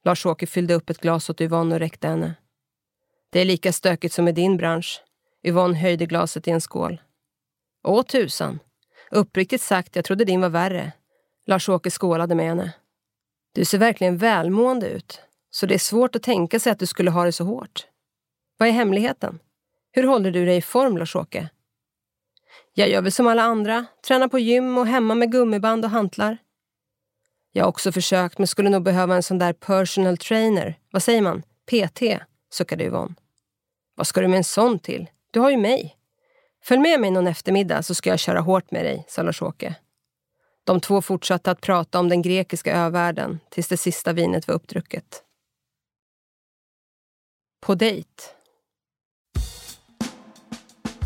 Lars-Åke 0.06 0.48
fyllde 0.48 0.74
upp 0.74 0.90
ett 0.90 1.02
glas 1.02 1.30
åt 1.30 1.42
Yvonne 1.42 1.76
och 1.76 1.80
räckte 1.80 2.08
henne. 2.08 2.36
Det 3.30 3.40
är 3.40 3.46
lika 3.46 3.74
stökigt 3.74 4.14
som 4.14 4.28
i 4.28 4.32
din 4.32 4.58
bransch. 4.58 5.04
Yvonne 5.44 5.78
höjde 5.78 6.06
glaset 6.06 6.48
i 6.48 6.52
en 6.52 6.62
skål. 6.62 7.02
Åh 7.84 8.04
tusan! 8.04 8.60
Uppriktigt 9.12 9.62
sagt, 9.62 9.96
jag 9.96 10.06
trodde 10.06 10.26
din 10.26 10.42
var 10.42 10.50
värre. 10.50 10.92
Lars-Åke 11.46 11.92
skålade 11.92 12.36
med 12.36 12.46
henne. 12.46 12.74
Du 13.54 13.66
ser 13.66 13.78
verkligen 13.78 14.18
välmående 14.18 14.90
ut, 14.90 15.22
så 15.50 15.66
det 15.66 15.74
är 15.74 15.80
svårt 15.80 16.16
att 16.16 16.24
tänka 16.24 16.60
sig 16.60 16.72
att 16.72 16.80
du 16.80 16.86
skulle 16.86 17.12
ha 17.12 17.26
det 17.26 17.32
så 17.32 17.44
hårt. 17.44 17.88
Vad 18.58 18.70
är 18.70 18.74
hemligheten? 18.74 19.40
Hur 19.92 20.04
håller 20.04 20.32
du 20.32 20.46
dig 20.46 20.58
i 20.58 20.62
form, 20.62 20.98
Lars-Åke? 20.98 21.50
Jag 22.74 22.90
gör 22.90 23.02
väl 23.02 23.12
som 23.12 23.28
alla 23.28 23.44
andra, 23.44 23.86
tränar 24.08 24.28
på 24.28 24.40
gym 24.40 24.78
och 24.78 24.88
hemma 24.88 25.16
med 25.16 25.32
gummiband 25.32 25.86
och 25.86 25.92
hantlar. 25.92 26.38
Jag 27.52 27.64
har 27.64 27.70
också 27.70 27.92
försökt 27.92 28.38
men 28.38 28.48
skulle 28.48 28.70
nog 28.70 28.84
behöva 28.84 29.16
en 29.16 29.24
sån 29.24 29.40
där 29.40 29.54
personal 29.54 30.18
trainer. 30.18 30.80
Vad 30.92 31.04
säger 31.04 31.22
man? 31.22 31.42
PT, 31.42 32.02
suckade 32.52 32.84
Yvonne. 32.84 33.16
Vad 33.96 34.08
ska 34.08 34.22
du 34.22 34.28
med 34.28 34.38
en 34.38 34.44
sån 34.44 34.80
till? 34.80 35.10
Du 35.32 35.40
har 35.40 35.50
ju 35.50 35.58
mig. 35.58 35.96
Följ 36.64 36.82
med 36.82 37.00
mig 37.00 37.12
någon 37.12 37.28
eftermiddag 37.28 37.84
så 37.84 37.96
ska 37.96 38.10
jag 38.10 38.20
köra 38.20 38.40
hårt 38.40 38.72
med 38.72 38.86
dig, 38.86 39.06
sa 39.08 39.24
Lars-Åke. 39.24 39.76
De 40.64 40.82
två 40.82 41.02
fortsatte 41.02 41.52
att 41.52 41.62
prata 41.62 42.00
om 42.00 42.10
den 42.10 42.22
grekiska 42.22 42.76
övärlden 42.76 43.40
tills 43.50 43.68
det 43.68 43.78
sista 43.78 44.14
vinet 44.14 44.48
var 44.48 44.56
uppdrucket. 44.56 45.24
På 47.62 47.76
dejt. 47.76 48.24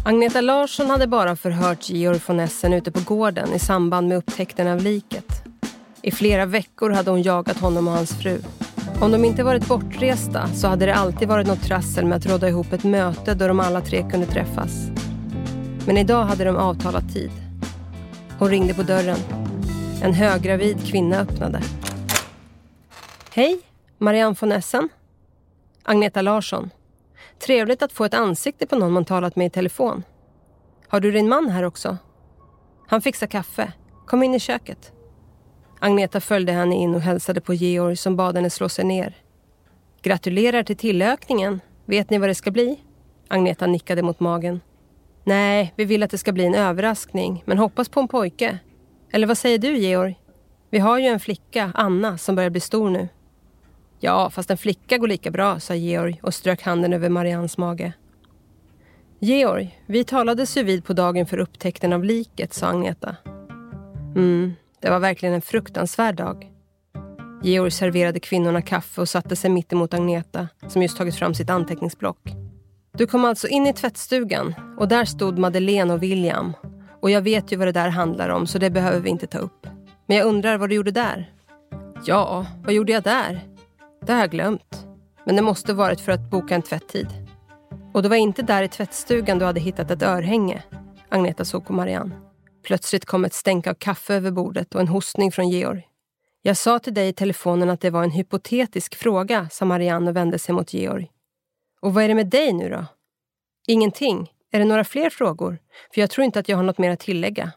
Agneta 0.05 0.41
Larsson 0.41 0.89
hade 0.89 1.07
bara 1.07 1.35
förhört 1.35 1.89
Georg 1.89 2.19
von 2.27 2.39
Essen 2.39 2.73
ute 2.73 2.91
på 2.91 2.99
gården 2.99 3.53
i 3.53 3.59
samband 3.59 4.07
med 4.07 4.17
upptäckten 4.17 4.67
av 4.67 4.81
liket. 4.81 5.43
I 6.01 6.11
flera 6.11 6.45
veckor 6.45 6.89
hade 6.89 7.11
hon 7.11 7.21
jagat 7.21 7.59
honom 7.59 7.87
och 7.87 7.93
hans 7.93 8.21
fru. 8.21 8.37
Om 9.01 9.11
de 9.11 9.25
inte 9.25 9.43
varit 9.43 9.67
bortresta 9.67 10.47
så 10.47 10.67
hade 10.67 10.85
det 10.85 10.95
alltid 10.95 11.27
varit 11.27 11.47
något 11.47 11.63
trassel 11.63 12.05
med 12.05 12.17
att 12.17 12.25
råda 12.25 12.49
ihop 12.49 12.73
ett 12.73 12.83
möte 12.83 13.33
då 13.33 13.47
de 13.47 13.59
alla 13.59 13.81
tre 13.81 14.09
kunde 14.11 14.25
träffas. 14.25 14.71
Men 15.87 15.97
idag 15.97 16.23
hade 16.23 16.43
de 16.43 16.55
avtalat 16.55 17.13
tid. 17.13 17.31
Hon 18.39 18.49
ringde 18.49 18.73
på 18.73 18.83
dörren. 18.83 19.19
En 20.01 20.13
höggravid 20.13 20.87
kvinna 20.87 21.19
öppnade. 21.19 21.61
Hej, 23.33 23.59
Marianne 23.97 24.35
von 24.39 24.51
Essen. 24.51 24.89
Agneta 25.83 26.21
Larsson. 26.21 26.69
Trevligt 27.45 27.81
att 27.81 27.93
få 27.93 28.05
ett 28.05 28.13
ansikte 28.13 28.67
på 28.67 28.75
någon 28.75 28.91
man 28.91 29.05
talat 29.05 29.35
med 29.35 29.47
i 29.47 29.49
telefon. 29.49 30.03
Har 30.87 30.99
du 30.99 31.11
din 31.11 31.29
man 31.29 31.49
här 31.49 31.63
också? 31.63 31.97
Han 32.87 33.01
fixar 33.01 33.27
kaffe. 33.27 33.73
Kom 34.05 34.23
in 34.23 34.33
i 34.33 34.39
köket. 34.39 34.91
Agneta 35.79 36.19
följde 36.19 36.51
henne 36.51 36.75
in 36.75 36.95
och 36.95 37.01
hälsade 37.01 37.41
på 37.41 37.53
Georg 37.53 37.95
som 37.95 38.15
bad 38.15 38.35
henne 38.35 38.49
slå 38.49 38.69
sig 38.69 38.85
ner. 38.85 39.15
Gratulerar 40.01 40.63
till 40.63 40.77
tillökningen. 40.77 41.61
Vet 41.85 42.09
ni 42.09 42.17
vad 42.17 42.29
det 42.29 42.35
ska 42.35 42.51
bli? 42.51 42.79
Agneta 43.27 43.67
nickade 43.67 44.01
mot 44.01 44.19
magen. 44.19 44.61
Nej, 45.23 45.73
vi 45.75 45.85
vill 45.85 46.03
att 46.03 46.11
det 46.11 46.17
ska 46.17 46.31
bli 46.31 46.45
en 46.45 46.55
överraskning, 46.55 47.43
men 47.45 47.57
hoppas 47.57 47.89
på 47.89 47.99
en 47.99 48.07
pojke. 48.07 48.59
Eller 49.11 49.27
vad 49.27 49.37
säger 49.37 49.57
du, 49.57 49.77
Georg? 49.77 50.19
Vi 50.69 50.79
har 50.79 50.99
ju 50.99 51.05
en 51.05 51.19
flicka, 51.19 51.71
Anna, 51.75 52.17
som 52.17 52.35
börjar 52.35 52.49
bli 52.49 52.61
stor 52.61 52.89
nu. 52.89 53.07
Ja, 54.05 54.29
fast 54.29 54.51
en 54.51 54.57
flicka 54.57 54.97
går 54.97 55.07
lika 55.07 55.31
bra, 55.31 55.59
sa 55.59 55.75
Georg 55.75 56.19
och 56.23 56.33
strök 56.33 56.61
handen 56.61 56.93
över 56.93 57.09
Marians 57.09 57.57
mage. 57.57 57.93
Georg, 59.19 59.79
vi 59.85 60.03
talades 60.03 60.57
ju 60.57 60.63
vid 60.63 60.85
på 60.85 60.93
dagen 60.93 61.25
för 61.25 61.37
upptäckten 61.37 61.93
av 61.93 62.03
liket, 62.03 62.53
sa 62.53 62.67
Agneta. 62.67 63.15
Mm, 64.15 64.53
det 64.79 64.89
var 64.89 64.99
verkligen 64.99 65.35
en 65.35 65.41
fruktansvärd 65.41 66.15
dag. 66.15 66.51
Georg 67.43 67.71
serverade 67.71 68.19
kvinnorna 68.19 68.61
kaffe 68.61 69.01
och 69.01 69.09
satte 69.09 69.35
sig 69.35 69.49
mitt 69.49 69.73
emot 69.73 69.93
Agneta 69.93 70.47
som 70.67 70.81
just 70.81 70.97
tagit 70.97 71.15
fram 71.15 71.33
sitt 71.33 71.49
anteckningsblock. 71.49 72.33
Du 72.97 73.07
kom 73.07 73.25
alltså 73.25 73.47
in 73.47 73.67
i 73.67 73.73
tvättstugan 73.73 74.53
och 74.77 74.87
där 74.87 75.05
stod 75.05 75.37
Madeleine 75.37 75.93
och 75.93 76.03
William. 76.03 76.53
Och 77.01 77.11
jag 77.11 77.21
vet 77.21 77.51
ju 77.51 77.57
vad 77.57 77.67
det 77.67 77.71
där 77.71 77.89
handlar 77.89 78.29
om 78.29 78.47
så 78.47 78.57
det 78.57 78.69
behöver 78.69 78.99
vi 78.99 79.09
inte 79.09 79.27
ta 79.27 79.37
upp. 79.37 79.67
Men 80.07 80.17
jag 80.17 80.27
undrar 80.27 80.57
vad 80.57 80.69
du 80.69 80.75
gjorde 80.75 80.91
där? 80.91 81.33
Ja, 82.05 82.45
vad 82.63 82.73
gjorde 82.73 82.91
jag 82.91 83.03
där? 83.03 83.52
Det 84.05 84.13
har 84.13 84.19
jag 84.19 84.31
glömt. 84.31 84.87
Men 85.25 85.35
det 85.35 85.41
måste 85.41 85.73
varit 85.73 86.01
för 86.01 86.11
att 86.11 86.29
boka 86.29 86.55
en 86.55 86.61
tvätttid. 86.61 87.07
Och 87.93 88.03
det 88.03 88.09
var 88.09 88.15
inte 88.15 88.41
där 88.41 88.63
i 88.63 88.67
tvättstugan 88.67 89.39
du 89.39 89.45
hade 89.45 89.59
hittat 89.59 89.91
ett 89.91 90.03
örhänge. 90.03 90.63
Agneta 91.09 91.45
såg 91.45 91.65
på 91.65 91.73
Marianne. 91.73 92.15
Plötsligt 92.63 93.05
kom 93.05 93.25
ett 93.25 93.33
stänk 93.33 93.67
av 93.67 93.73
kaffe 93.73 94.13
över 94.13 94.31
bordet 94.31 94.75
och 94.75 94.81
en 94.81 94.87
hostning 94.87 95.31
från 95.31 95.49
Georg. 95.49 95.87
Jag 96.41 96.57
sa 96.57 96.79
till 96.79 96.93
dig 96.93 97.07
i 97.07 97.13
telefonen 97.13 97.69
att 97.69 97.81
det 97.81 97.89
var 97.89 98.03
en 98.03 98.11
hypotetisk 98.11 98.95
fråga, 98.95 99.49
sa 99.49 99.65
Marianne 99.65 100.09
och 100.09 100.15
vände 100.15 100.39
sig 100.39 100.55
mot 100.55 100.73
Georg. 100.73 101.11
Och 101.81 101.93
vad 101.93 102.03
är 102.03 102.07
det 102.07 102.15
med 102.15 102.29
dig 102.29 102.53
nu 102.53 102.69
då? 102.69 102.85
Ingenting. 103.67 104.31
Är 104.51 104.59
det 104.59 104.65
några 104.65 104.83
fler 104.83 105.09
frågor? 105.09 105.57
För 105.93 106.01
jag 106.01 106.09
tror 106.09 106.25
inte 106.25 106.39
att 106.39 106.49
jag 106.49 106.57
har 106.57 106.63
något 106.63 106.77
mer 106.77 106.91
att 106.91 106.99
tillägga. 106.99 107.51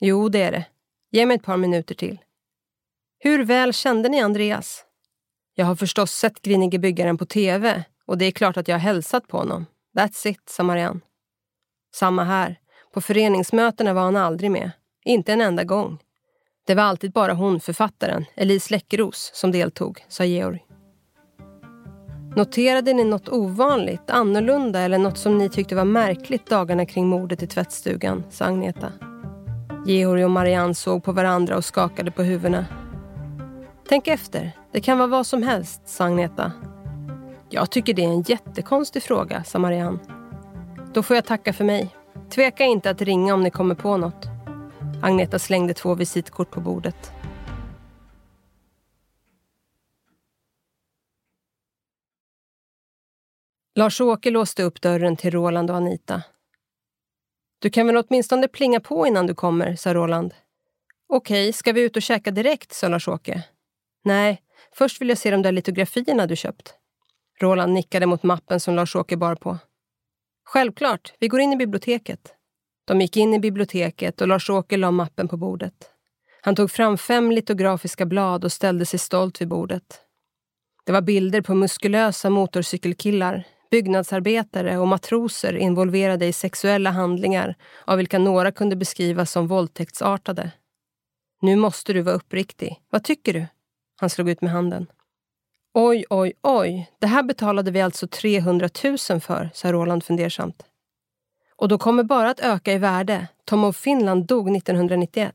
Jo, 0.00 0.28
det 0.28 0.42
är 0.42 0.52
det. 0.52 0.66
Ge 1.10 1.26
mig 1.26 1.36
ett 1.36 1.44
par 1.44 1.56
minuter 1.56 1.94
till. 1.94 2.18
Hur 3.18 3.44
väl 3.44 3.72
kände 3.72 4.08
ni 4.08 4.20
Andreas? 4.20 4.84
Jag 5.60 5.66
har 5.66 5.76
förstås 5.76 6.10
sett 6.10 6.42
Grinige 6.42 6.78
byggaren 6.78 7.18
på 7.18 7.26
tv 7.26 7.84
och 8.06 8.18
det 8.18 8.24
är 8.24 8.30
klart 8.30 8.56
att 8.56 8.68
jag 8.68 8.74
har 8.74 8.80
hälsat 8.80 9.28
på 9.28 9.38
honom. 9.38 9.66
That's 9.98 10.26
it, 10.26 10.42
sa 10.48 10.62
Marianne. 10.62 11.00
Samma 11.94 12.24
här. 12.24 12.56
På 12.94 13.00
föreningsmötena 13.00 13.92
var 13.92 14.02
han 14.02 14.16
aldrig 14.16 14.50
med. 14.50 14.70
Inte 15.04 15.32
en 15.32 15.40
enda 15.40 15.64
gång. 15.64 15.98
Det 16.66 16.74
var 16.74 16.82
alltid 16.82 17.12
bara 17.12 17.32
hon, 17.32 17.60
författaren, 17.60 18.24
Elise 18.34 18.74
Läckeros, 18.74 19.30
som 19.34 19.52
deltog, 19.52 20.04
sa 20.08 20.24
Georg. 20.24 20.64
Noterade 22.36 22.92
ni 22.92 23.04
något 23.04 23.28
ovanligt, 23.28 24.10
annorlunda 24.10 24.80
eller 24.80 24.98
något 24.98 25.18
som 25.18 25.38
ni 25.38 25.48
tyckte 25.48 25.74
var 25.74 25.84
märkligt 25.84 26.46
dagarna 26.46 26.86
kring 26.86 27.06
mordet 27.06 27.42
i 27.42 27.46
tvättstugan, 27.46 28.24
sa 28.30 28.44
Agneta. 28.44 28.92
Georg 29.86 30.24
och 30.24 30.30
Marianne 30.30 30.74
såg 30.74 31.04
på 31.04 31.12
varandra 31.12 31.56
och 31.56 31.64
skakade 31.64 32.10
på 32.10 32.22
huvudena. 32.22 32.66
Tänk 33.90 34.08
efter, 34.08 34.52
det 34.72 34.80
kan 34.80 34.98
vara 34.98 35.08
vad 35.08 35.26
som 35.26 35.42
helst, 35.42 35.88
sa 35.88 36.04
Agneta. 36.04 36.52
Jag 37.48 37.70
tycker 37.70 37.94
det 37.94 38.04
är 38.04 38.08
en 38.08 38.22
jättekonstig 38.22 39.02
fråga, 39.02 39.44
sa 39.44 39.58
Marianne. 39.58 39.98
Då 40.94 41.02
får 41.02 41.16
jag 41.16 41.24
tacka 41.24 41.52
för 41.52 41.64
mig. 41.64 41.96
Tveka 42.30 42.64
inte 42.64 42.90
att 42.90 43.02
ringa 43.02 43.34
om 43.34 43.42
ni 43.42 43.50
kommer 43.50 43.74
på 43.74 43.96
något. 43.96 44.26
Agneta 45.02 45.38
slängde 45.38 45.74
två 45.74 45.94
visitkort 45.94 46.50
på 46.50 46.60
bordet. 46.60 47.12
Lars-Åke 53.74 54.30
låste 54.30 54.62
upp 54.62 54.80
dörren 54.80 55.16
till 55.16 55.30
Roland 55.30 55.70
och 55.70 55.76
Anita. 55.76 56.22
Du 57.58 57.70
kan 57.70 57.86
väl 57.86 57.96
åtminstone 57.96 58.48
plinga 58.48 58.80
på 58.80 59.06
innan 59.06 59.26
du 59.26 59.34
kommer, 59.34 59.76
sa 59.76 59.94
Roland. 59.94 60.34
Okej, 61.08 61.52
ska 61.52 61.72
vi 61.72 61.80
ut 61.80 61.96
och 61.96 62.02
käka 62.02 62.30
direkt, 62.30 62.72
sa 62.72 62.88
Lars-Åke. 62.88 63.44
Nej, 64.04 64.42
först 64.74 65.00
vill 65.00 65.08
jag 65.08 65.18
se 65.18 65.30
de 65.30 65.42
där 65.42 65.52
litografierna 65.52 66.26
du 66.26 66.36
köpt. 66.36 66.74
Roland 67.40 67.72
nickade 67.72 68.06
mot 68.06 68.22
mappen 68.22 68.60
som 68.60 68.74
Lars-Åke 68.74 69.16
bar 69.16 69.34
på. 69.34 69.58
Självklart, 70.44 71.12
vi 71.18 71.28
går 71.28 71.40
in 71.40 71.52
i 71.52 71.56
biblioteket. 71.56 72.34
De 72.84 73.00
gick 73.00 73.16
in 73.16 73.34
i 73.34 73.38
biblioteket 73.38 74.20
och 74.20 74.28
Lars-Åke 74.28 74.76
la 74.76 74.90
mappen 74.90 75.28
på 75.28 75.36
bordet. 75.36 75.74
Han 76.42 76.54
tog 76.54 76.70
fram 76.70 76.98
fem 76.98 77.32
litografiska 77.32 78.06
blad 78.06 78.44
och 78.44 78.52
ställde 78.52 78.86
sig 78.86 78.98
stolt 78.98 79.40
vid 79.40 79.48
bordet. 79.48 80.00
Det 80.84 80.92
var 80.92 81.02
bilder 81.02 81.40
på 81.40 81.54
muskulösa 81.54 82.30
motorcykelkillar, 82.30 83.44
byggnadsarbetare 83.70 84.78
och 84.78 84.88
matroser 84.88 85.56
involverade 85.56 86.26
i 86.26 86.32
sexuella 86.32 86.90
handlingar 86.90 87.54
av 87.84 87.96
vilka 87.96 88.18
några 88.18 88.52
kunde 88.52 88.76
beskrivas 88.76 89.30
som 89.30 89.46
våldtäktsartade. 89.46 90.50
Nu 91.42 91.56
måste 91.56 91.92
du 91.92 92.02
vara 92.02 92.14
uppriktig. 92.14 92.80
Vad 92.90 93.04
tycker 93.04 93.32
du? 93.32 93.46
Han 94.00 94.10
slog 94.10 94.28
ut 94.28 94.40
med 94.40 94.50
handen. 94.50 94.86
Oj, 95.74 96.04
oj, 96.10 96.32
oj. 96.42 96.90
Det 96.98 97.06
här 97.06 97.22
betalade 97.22 97.70
vi 97.70 97.80
alltså 97.80 98.06
300 98.06 98.68
000 98.84 99.20
för, 99.20 99.50
sa 99.54 99.72
Roland 99.72 100.04
fundersamt. 100.04 100.62
Och 101.56 101.68
då 101.68 101.78
kommer 101.78 102.02
bara 102.02 102.30
att 102.30 102.40
öka 102.40 102.72
i 102.72 102.78
värde. 102.78 103.28
Tom 103.44 103.64
of 103.64 103.76
Finland 103.76 104.26
dog 104.26 104.56
1991. 104.56 105.34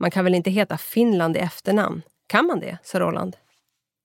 Man 0.00 0.10
kan 0.10 0.24
väl 0.24 0.34
inte 0.34 0.50
heta 0.50 0.76
Finland 0.78 1.36
i 1.36 1.40
efternamn? 1.40 2.02
Kan 2.26 2.46
man 2.46 2.60
det? 2.60 2.78
sa 2.82 3.00
Roland. 3.00 3.36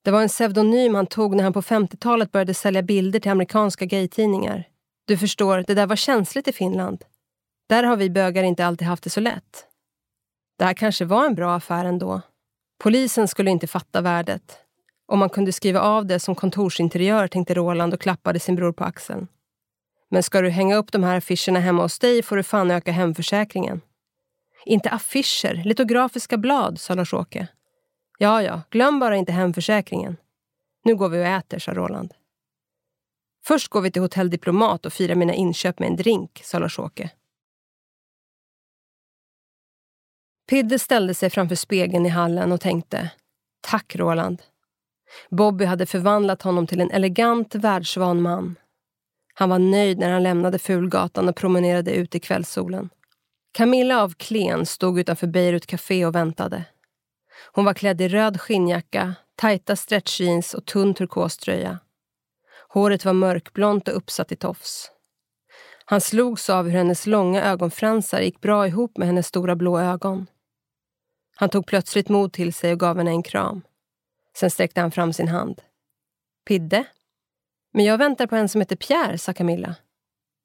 Det 0.03 0.11
var 0.11 0.21
en 0.21 0.27
pseudonym 0.27 0.95
han 0.95 1.07
tog 1.07 1.35
när 1.35 1.43
han 1.43 1.53
på 1.53 1.61
50-talet 1.61 2.31
började 2.31 2.53
sälja 2.53 2.81
bilder 2.81 3.19
till 3.19 3.31
amerikanska 3.31 3.85
gaytidningar. 3.85 4.63
Du 5.05 5.17
förstår, 5.17 5.63
det 5.67 5.73
där 5.73 5.87
var 5.87 5.95
känsligt 5.95 6.47
i 6.47 6.51
Finland. 6.51 7.03
Där 7.69 7.83
har 7.83 7.95
vi 7.95 8.09
bögar 8.09 8.43
inte 8.43 8.65
alltid 8.65 8.87
haft 8.87 9.03
det 9.03 9.09
så 9.09 9.19
lätt. 9.19 9.65
Det 10.57 10.65
här 10.65 10.73
kanske 10.73 11.05
var 11.05 11.25
en 11.25 11.35
bra 11.35 11.55
affär 11.55 11.85
ändå. 11.85 12.21
Polisen 12.79 13.27
skulle 13.27 13.51
inte 13.51 13.67
fatta 13.67 14.01
värdet. 14.01 14.57
Om 15.07 15.19
man 15.19 15.29
kunde 15.29 15.51
skriva 15.51 15.81
av 15.81 16.05
det 16.05 16.19
som 16.19 16.35
kontorsinteriör, 16.35 17.27
tänkte 17.27 17.53
Roland 17.53 17.93
och 17.93 18.01
klappade 18.01 18.39
sin 18.39 18.55
bror 18.55 18.71
på 18.71 18.83
axeln. 18.83 19.27
Men 20.09 20.23
ska 20.23 20.41
du 20.41 20.49
hänga 20.49 20.75
upp 20.75 20.91
de 20.91 21.03
här 21.03 21.17
affischerna 21.17 21.59
hemma 21.59 21.81
hos 21.81 21.99
dig 21.99 22.23
får 22.23 22.35
du 22.35 22.43
fan 22.43 22.71
öka 22.71 22.91
hemförsäkringen. 22.91 23.81
Inte 24.65 24.89
affischer, 24.89 25.61
litografiska 25.65 26.37
blad, 26.37 26.79
sa 26.79 26.95
Lars-Åke. 26.95 27.47
Ja, 28.17 28.41
ja, 28.43 28.61
glöm 28.69 28.99
bara 28.99 29.15
inte 29.15 29.31
hemförsäkringen. 29.31 30.17
Nu 30.83 30.95
går 30.95 31.09
vi 31.09 31.19
och 31.19 31.27
äter, 31.27 31.59
sa 31.59 31.73
Roland. 31.73 32.13
Först 33.45 33.67
går 33.67 33.81
vi 33.81 33.91
till 33.91 34.01
Hotell 34.01 34.29
Diplomat 34.29 34.85
och 34.85 34.93
firar 34.93 35.15
mina 35.15 35.33
inköp 35.33 35.79
med 35.79 35.89
en 35.89 35.95
drink, 35.95 36.41
sa 36.43 36.59
Lars-Åke. 36.59 37.09
Pidde 40.49 40.79
ställde 40.79 41.13
sig 41.13 41.29
framför 41.29 41.55
spegeln 41.55 42.05
i 42.05 42.09
hallen 42.09 42.51
och 42.51 42.61
tänkte 42.61 43.11
Tack, 43.61 43.95
Roland. 43.95 44.41
Bobby 45.29 45.65
hade 45.65 45.85
förvandlat 45.85 46.41
honom 46.41 46.67
till 46.67 46.81
en 46.81 46.91
elegant, 46.91 47.55
världsvan 47.55 48.21
man. 48.21 48.55
Han 49.33 49.49
var 49.49 49.59
nöjd 49.59 49.99
när 49.99 50.11
han 50.11 50.23
lämnade 50.23 50.59
Fulgatan 50.59 51.29
och 51.29 51.35
promenerade 51.35 51.91
ut 51.91 52.15
i 52.15 52.19
kvällssolen. 52.19 52.89
Camilla 53.51 54.03
av 54.03 54.13
Klen 54.13 54.65
stod 54.65 54.99
utanför 54.99 55.27
Beirut 55.27 55.65
Café 55.65 56.05
och 56.05 56.15
väntade. 56.15 56.65
Hon 57.51 57.65
var 57.65 57.73
klädd 57.73 58.01
i 58.01 58.07
röd 58.07 58.41
skinnjacka, 58.41 59.15
tajta 59.35 59.75
stretchjeans 59.75 60.53
och 60.53 60.65
tunn 60.65 60.93
turkoströja. 60.93 61.79
Håret 62.67 63.05
var 63.05 63.13
mörkblont 63.13 63.87
och 63.87 63.97
uppsatt 63.97 64.31
i 64.31 64.35
tofs. 64.35 64.91
Han 65.85 66.01
slogs 66.01 66.49
av 66.49 66.65
hur 66.65 66.77
hennes 66.77 67.05
långa 67.05 67.43
ögonfransar 67.43 68.21
gick 68.21 68.41
bra 68.41 68.67
ihop 68.67 68.97
med 68.97 69.07
hennes 69.07 69.27
stora 69.27 69.55
blå 69.55 69.79
ögon. 69.79 70.27
Han 71.39 71.49
tog 71.49 71.65
plötsligt 71.65 72.09
mod 72.09 72.33
till 72.33 72.53
sig 72.53 72.71
och 72.71 72.79
gav 72.79 72.97
henne 72.97 73.11
en 73.11 73.23
kram. 73.23 73.61
Sen 74.37 74.51
sträckte 74.51 74.81
han 74.81 74.91
fram 74.91 75.13
sin 75.13 75.27
hand. 75.27 75.61
Pidde? 76.47 76.83
Men 77.73 77.85
jag 77.85 77.97
väntar 77.97 78.27
på 78.27 78.35
en 78.35 78.49
som 78.49 78.61
heter 78.61 78.75
Pierre, 78.75 79.17
sa 79.17 79.33
Camilla. 79.33 79.75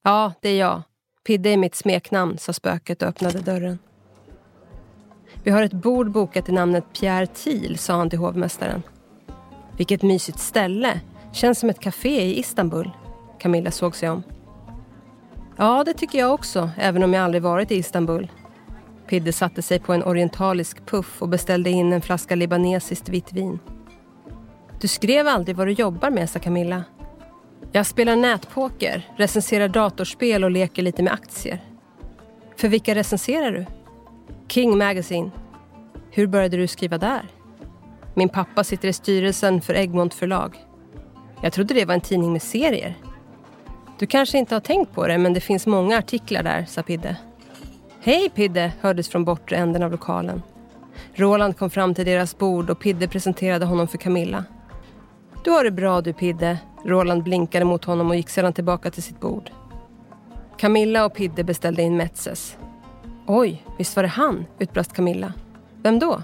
Ja, 0.05 0.33
det 0.41 0.49
är 0.49 0.59
jag. 0.59 0.83
Pidde 1.27 1.51
är 1.51 1.57
mitt 1.57 1.75
smeknamn, 1.75 2.39
sa 2.39 2.53
spöket 2.53 3.03
och 3.03 3.09
öppnade 3.09 3.39
dörren. 3.39 3.79
Vi 5.43 5.51
har 5.51 5.63
ett 5.63 5.73
bord 5.73 6.11
bokat 6.11 6.49
i 6.49 6.53
namnet 6.53 6.85
Pierre 6.93 7.27
Thiel, 7.27 7.79
sa 7.79 7.95
han 7.95 8.11
till 8.11 8.19
hovmästaren. 8.19 8.83
Vilket 9.77 10.03
mysigt 10.03 10.39
ställe. 10.39 11.01
Känns 11.33 11.59
som 11.59 11.71
ett 11.71 11.81
café 11.81 12.23
i 12.23 12.39
Istanbul. 12.39 12.91
Camilla 13.39 13.71
såg 13.71 13.97
sig 13.97 14.11
om. 14.11 14.23
Ja, 15.57 15.85
det 15.85 15.95
tycker 15.95 16.19
jag 16.19 16.35
också, 16.35 16.71
även 16.79 17.03
om 17.03 17.15
jag 17.15 17.25
aldrig 17.25 17.43
varit 17.43 17.71
i 17.71 17.77
Istanbul. 17.77 18.31
Pidde 19.07 19.33
satte 19.33 19.63
sig 19.63 19.79
på 19.79 19.93
en 19.93 20.03
orientalisk 20.03 20.87
puff 20.87 21.23
och 21.23 21.29
beställde 21.29 21.71
in 21.71 21.93
en 21.93 22.01
flaska 22.01 22.35
libanesiskt 22.35 23.09
vitt 23.09 23.33
vin. 23.33 23.59
Du 24.81 24.89
skrev 24.89 25.29
aldrig 25.29 25.57
vad 25.57 25.67
du 25.67 25.73
jobbar 25.73 26.11
med, 26.11 26.31
sa 26.31 26.39
Camilla. 26.39 26.85
Jag 27.73 27.87
spelar 27.87 28.17
nätpoker, 28.17 29.09
recenserar 29.17 29.69
datorspel 29.69 30.45
och 30.45 30.51
leker 30.51 30.83
lite 30.83 31.03
med 31.03 31.13
aktier. 31.13 31.65
För 32.57 32.69
vilka 32.69 32.95
recenserar 32.95 33.53
du? 33.53 33.67
King 34.49 34.79
Magazine. 34.79 35.31
Hur 36.11 36.27
började 36.27 36.57
du 36.57 36.67
skriva 36.67 36.99
där? 36.99 37.23
Min 38.15 38.29
pappa 38.29 38.65
sitter 38.65 38.89
i 38.89 38.93
styrelsen 38.93 39.61
för 39.61 39.75
Egmont 39.75 40.15
förlag. 40.15 40.57
Jag 41.43 41.53
trodde 41.53 41.75
det 41.75 41.85
var 41.85 41.95
en 41.95 42.01
tidning 42.01 42.33
med 42.33 42.43
serier. 42.43 42.95
Du 43.99 44.07
kanske 44.07 44.39
inte 44.39 44.55
har 44.55 44.61
tänkt 44.61 44.93
på 44.93 45.07
det, 45.07 45.19
men 45.19 45.33
det 45.33 45.41
finns 45.41 45.67
många 45.67 45.99
artiklar 45.99 46.43
där, 46.43 46.65
sa 46.65 46.83
Pidde. 46.83 47.17
Hej 48.07 48.31
Pidde, 48.31 48.73
hördes 48.81 49.09
från 49.09 49.25
bortre 49.25 49.57
änden 49.57 49.83
av 49.83 49.91
lokalen. 49.91 50.43
Roland 51.15 51.59
kom 51.59 51.71
fram 51.71 51.95
till 51.95 52.05
deras 52.05 52.39
bord 52.39 52.71
och 52.71 52.79
Pidde 52.79 53.09
presenterade 53.09 53.65
honom 53.65 53.89
för 53.89 53.99
Camilla. 53.99 54.45
Du 55.45 55.51
har 55.51 55.65
det 55.65 55.71
bra 55.71 56.01
du 56.01 56.13
Pidde. 56.13 56.59
Roland 56.85 57.23
blinkade 57.23 57.65
mot 57.65 57.85
honom 57.85 58.11
och 58.11 58.17
gick 58.17 58.29
sedan 58.29 58.53
tillbaka 58.53 58.91
till 58.91 59.03
sitt 59.03 59.21
bord. 59.21 59.51
Camilla 60.59 61.05
och 61.05 61.15
Pidde 61.15 61.45
beställde 61.45 61.83
in 61.83 61.97
Metzes. 61.97 62.57
Oj, 63.27 63.65
visst 63.79 63.97
var 63.97 64.03
det 64.03 64.09
han? 64.09 64.47
utbrast 64.59 64.93
Camilla. 64.93 65.33
Vem 65.83 65.99
då? 65.99 66.23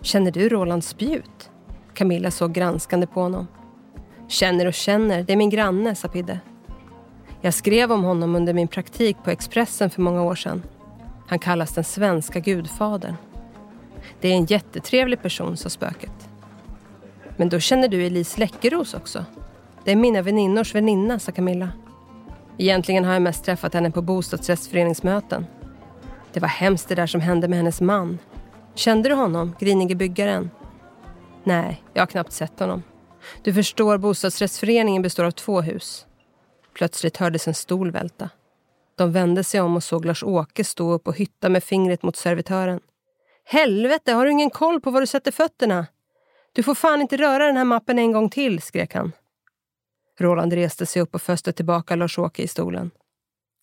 Känner 0.00 0.30
du 0.30 0.48
Roland 0.48 0.84
Spjut? 0.84 1.50
Camilla 1.94 2.30
såg 2.30 2.52
granskande 2.52 3.06
på 3.06 3.20
honom. 3.20 3.46
Känner 4.28 4.66
och 4.66 4.74
känner, 4.74 5.22
det 5.22 5.32
är 5.32 5.36
min 5.36 5.50
granne, 5.50 5.94
sa 5.94 6.08
Pidde. 6.08 6.40
Jag 7.40 7.54
skrev 7.54 7.92
om 7.92 8.04
honom 8.04 8.36
under 8.36 8.54
min 8.54 8.68
praktik 8.68 9.16
på 9.24 9.30
Expressen 9.30 9.90
för 9.90 10.02
många 10.02 10.22
år 10.22 10.34
sedan. 10.34 10.62
Han 11.26 11.38
kallas 11.38 11.74
den 11.74 11.84
svenska 11.84 12.40
gudfadern. 12.40 13.14
Det 14.20 14.28
är 14.28 14.32
en 14.32 14.44
jättetrevlig 14.44 15.22
person, 15.22 15.56
sa 15.56 15.68
spöket. 15.68 16.28
Men 17.36 17.48
då 17.48 17.60
känner 17.60 17.88
du 17.88 18.06
Elise 18.06 18.40
Läckeros 18.40 18.94
också? 18.94 19.24
Det 19.84 19.92
är 19.92 19.96
mina 19.96 20.22
väninnors 20.22 20.74
väninna, 20.74 21.18
sa 21.18 21.32
Camilla. 21.32 21.68
Egentligen 22.58 23.04
har 23.04 23.12
jag 23.12 23.22
mest 23.22 23.44
träffat 23.44 23.74
henne 23.74 23.90
på 23.90 24.02
bostadsrättsföreningsmöten. 24.02 25.46
Det 26.32 26.40
var 26.40 26.48
hemskt 26.48 26.88
det 26.88 26.94
där 26.94 27.06
som 27.06 27.20
hände 27.20 27.48
med 27.48 27.58
hennes 27.58 27.80
man. 27.80 28.18
Kände 28.74 29.08
du 29.08 29.14
honom, 29.14 29.56
grinige 29.60 29.94
byggaren? 29.94 30.50
Nej, 31.44 31.82
jag 31.92 32.02
har 32.02 32.06
knappt 32.06 32.32
sett 32.32 32.60
honom. 32.60 32.82
Du 33.42 33.54
förstår, 33.54 33.98
bostadsrättsföreningen 33.98 35.02
består 35.02 35.24
av 35.24 35.30
två 35.30 35.60
hus. 35.60 36.06
Plötsligt 36.74 37.16
hördes 37.16 37.48
en 37.48 37.54
stol 37.54 37.90
välta. 37.90 38.30
De 38.96 39.12
vände 39.12 39.44
sig 39.44 39.60
om 39.60 39.76
och 39.76 39.84
såg 39.84 40.04
Lars-Åke 40.04 40.64
stå 40.64 40.92
upp 40.92 41.08
och 41.08 41.16
hytta 41.16 41.48
med 41.48 41.64
fingret 41.64 42.02
mot 42.02 42.16
servitören. 42.16 42.80
Helvete, 43.44 44.12
har 44.12 44.24
du 44.24 44.32
ingen 44.32 44.50
koll 44.50 44.80
på 44.80 44.90
var 44.90 45.00
du 45.00 45.06
sätter 45.06 45.32
fötterna? 45.32 45.86
Du 46.52 46.62
får 46.62 46.74
fan 46.74 47.00
inte 47.00 47.16
röra 47.16 47.46
den 47.46 47.56
här 47.56 47.64
mappen 47.64 47.98
en 47.98 48.12
gång 48.12 48.30
till, 48.30 48.62
skrek 48.62 48.94
han. 48.94 49.12
Roland 50.20 50.52
reste 50.52 50.86
sig 50.86 51.02
upp 51.02 51.14
och 51.14 51.22
föste 51.22 51.52
tillbaka 51.52 51.96
Lars-Åke 51.96 52.42
i 52.42 52.48
stolen. 52.48 52.90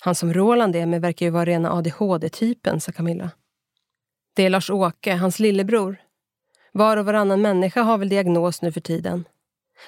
Han 0.02 0.16
som 0.16 0.34
Roland 0.34 0.76
är 0.76 0.86
med 0.86 1.02
verkar 1.02 1.26
ju 1.26 1.30
vara 1.30 1.46
rena 1.46 1.72
ADHD-typen, 1.72 2.82
sa 2.82 2.92
Camilla. 2.92 3.30
Det 4.36 4.46
är 4.46 4.50
Lars-Åke, 4.50 5.14
hans 5.14 5.40
lillebror. 5.40 5.98
Var 6.72 6.98
och 6.98 7.06
varannan 7.06 7.42
människa 7.42 7.82
har 7.82 7.98
väl 7.98 8.10
diagnos 8.10 8.62
nu 8.62 8.72
för 8.72 8.82
tiden. 8.82 9.26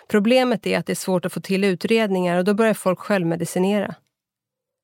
Problemet 0.07 0.67
är 0.67 0.79
att 0.79 0.85
det 0.85 0.93
är 0.93 0.95
svårt 0.95 1.25
att 1.25 1.33
få 1.33 1.41
till 1.41 1.63
utredningar 1.63 2.37
och 2.37 2.43
då 2.43 2.53
börjar 2.53 2.73
folk 2.73 2.99
självmedicinera. 2.99 3.95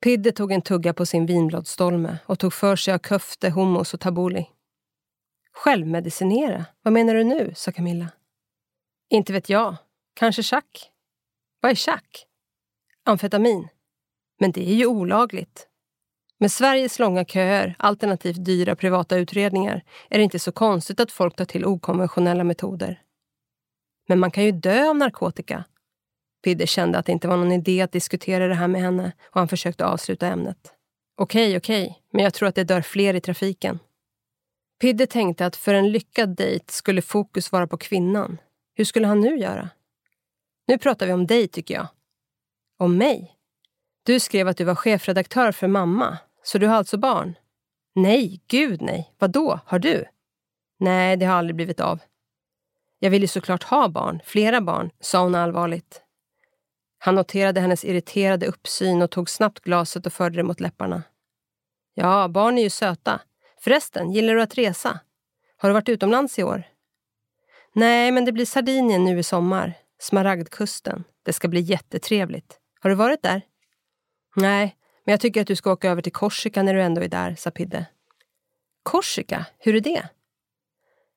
Pidde 0.02 0.32
tog 0.32 0.52
en 0.52 0.62
tugga 0.62 0.94
på 0.94 1.06
sin 1.06 1.26
vinbladsstolme 1.26 2.18
och 2.26 2.40
tog 2.40 2.54
för 2.54 2.76
sig 2.76 2.94
av 2.94 3.00
köfte, 3.00 3.50
hummus 3.50 3.94
och 3.94 4.00
tabbouleh. 4.00 4.46
Självmedicinera? 5.52 6.66
Vad 6.82 6.94
menar 6.94 7.16
du 7.16 7.24
nu? 7.24 7.52
sa 7.56 7.72
Camilla. 7.72 8.12
Inte 9.10 9.34
vet 9.34 9.50
jag. 9.50 9.76
Kanske 10.14 10.44
schack? 10.44 10.92
Vad 11.62 11.72
är 11.72 11.76
schack? 11.76 12.26
Amfetamin. 13.04 13.68
Men 14.40 14.52
det 14.52 14.70
är 14.70 14.76
ju 14.76 14.86
olagligt. 14.86 15.68
Med 16.38 16.52
Sveriges 16.52 17.00
långa 17.00 17.26
köer, 17.26 17.76
alternativt 17.80 18.46
dyra 18.46 18.76
privata 18.76 19.18
utredningar, 19.18 19.84
är 20.10 20.18
det 20.18 20.24
inte 20.24 20.40
så 20.40 20.52
konstigt 20.52 21.00
att 21.00 21.12
folk 21.12 21.36
tar 21.36 21.46
till 21.46 21.66
okonventionella 21.66 22.44
metoder. 22.44 23.02
Men 24.08 24.20
man 24.20 24.32
kan 24.32 24.44
ju 24.44 24.52
dö 24.52 24.90
av 24.90 24.96
narkotika. 24.96 25.64
Pidde 26.44 26.68
kände 26.68 26.98
att 26.98 27.06
det 27.06 27.12
inte 27.12 27.28
var 27.28 27.38
någon 27.38 27.52
idé 27.52 27.82
att 27.82 27.92
diskutera 27.92 28.48
det 28.48 28.56
här 28.56 28.68
med 28.68 28.82
henne 28.82 29.12
och 29.26 29.40
han 29.40 29.48
försökte 29.48 29.86
avsluta 29.86 30.28
ämnet. 30.28 30.74
Okej, 31.18 31.58
okej, 31.58 32.02
men 32.14 32.24
jag 32.24 32.34
tror 32.34 32.50
att 32.50 32.56
det 32.56 32.64
dör 32.64 32.82
fler 32.82 33.14
i 33.14 33.22
trafiken. 33.22 33.80
Pidde 34.82 35.08
tänkte 35.08 35.46
att 35.46 35.56
för 35.56 35.74
en 35.74 35.92
lyckad 35.92 36.36
dejt 36.36 36.72
skulle 36.72 37.02
fokus 37.02 37.52
vara 37.52 37.68
på 37.68 37.78
kvinnan. 37.78 38.38
Hur 38.76 38.86
skulle 38.86 39.08
han 39.08 39.22
nu 39.22 39.38
göra? 39.38 39.70
Nu 40.68 40.78
pratar 40.78 41.06
vi 41.06 41.14
om 41.14 41.28
dig, 41.28 41.48
tycker 41.48 41.74
jag. 41.74 41.88
Om 42.78 42.98
mig? 42.98 43.36
Du 44.04 44.20
skrev 44.20 44.48
att 44.48 44.58
du 44.58 44.64
var 44.64 44.76
chefredaktör 44.76 45.52
för 45.52 45.68
mamma, 45.68 46.18
så 46.44 46.58
du 46.58 46.68
har 46.68 46.76
alltså 46.76 46.98
barn? 46.98 47.36
Nej, 47.96 48.42
gud 48.48 48.82
nej. 48.82 49.14
Vad 49.18 49.32
då? 49.32 49.60
Har 49.66 49.80
du? 49.80 50.06
Nej, 50.80 51.18
det 51.18 51.26
har 51.26 51.36
aldrig 51.36 51.56
blivit 51.56 51.80
av. 51.80 52.00
Jag 53.00 53.10
vill 53.10 53.22
ju 53.22 53.28
såklart 53.28 53.64
ha 53.64 53.88
barn, 53.88 54.22
flera 54.26 54.62
barn, 54.62 54.90
sa 55.00 55.24
hon 55.24 55.36
allvarligt. 55.36 56.02
Han 57.00 57.16
noterade 57.16 57.62
hennes 57.62 57.86
irriterade 57.86 58.48
uppsyn 58.48 59.02
och 59.02 59.12
tog 59.12 59.30
snabbt 59.30 59.60
glaset 59.60 60.06
och 60.06 60.14
förde 60.14 60.38
det 60.38 60.44
mot 60.44 60.60
läpparna. 60.60 61.04
Ja, 61.94 62.28
barn 62.28 62.58
är 62.58 62.64
ju 62.64 62.70
söta. 62.70 63.22
Förresten, 63.62 64.12
gillar 64.12 64.36
du 64.36 64.42
att 64.42 64.58
resa? 64.58 65.00
Har 65.58 65.70
du 65.70 65.74
varit 65.74 65.90
utomlands 65.90 66.40
i 66.40 66.44
år? 66.44 66.64
Nej, 67.74 68.12
men 68.12 68.26
det 68.26 68.32
blir 68.32 68.46
Sardinien 68.46 69.06
nu 69.06 69.20
i 69.20 69.24
sommar. 69.24 69.74
Smaragdkusten. 70.00 71.04
Det 71.24 71.34
ska 71.34 71.48
bli 71.48 71.62
jättetrevligt. 71.62 72.60
Har 72.80 72.90
du 72.90 72.96
varit 72.96 73.24
där? 73.24 73.42
Nej, 74.36 74.76
men 75.06 75.14
jag 75.14 75.20
tycker 75.20 75.42
att 75.42 75.48
du 75.48 75.56
ska 75.56 75.72
åka 75.72 75.90
över 75.90 76.02
till 76.02 76.12
Korsika 76.12 76.64
när 76.64 76.74
du 76.74 76.82
ändå 76.82 77.02
är 77.02 77.08
där, 77.08 77.36
sa 77.36 77.52
Pidde. 77.52 77.86
Korsika? 78.84 79.46
Hur 79.58 79.76
är 79.76 79.80
det? 79.80 80.10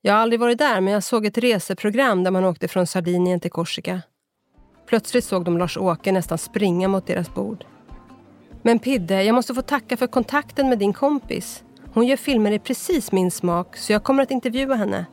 Jag 0.01 0.13
har 0.13 0.21
aldrig 0.21 0.41
varit 0.41 0.59
där, 0.59 0.81
men 0.81 0.93
jag 0.93 1.03
såg 1.03 1.27
ett 1.27 1.39
reseprogram 1.39 2.25
där 2.25 2.31
man 2.31 2.45
åkte 2.45 2.69
från 2.69 2.87
Sardinien 2.87 3.41
till 3.41 3.51
Korsika. 3.51 4.03
Plötsligt 4.87 5.25
såg 5.25 5.45
de 5.45 5.59
Lars-Åke 5.59 6.13
nästan 6.13 6.39
springa 6.39 6.89
mot 6.89 7.07
deras 7.07 7.35
bord. 7.35 7.65
Men 8.63 8.79
Pidde, 8.79 9.23
jag 9.23 9.35
måste 9.35 9.55
få 9.55 9.63
tacka 9.63 9.97
för 9.97 10.07
kontakten 10.07 10.69
med 10.69 10.79
din 10.79 10.93
kompis. 10.93 11.65
Hon 11.95 12.07
gör 12.07 12.17
filmer 12.17 12.53
i 12.53 12.59
precis 12.59 13.13
min 13.13 13.31
smak, 13.31 13.77
så 13.77 13.93
jag 13.93 14.05
kommer 14.05 14.23
att 14.23 14.31
intervjua 14.31 14.75
henne. 14.75 15.07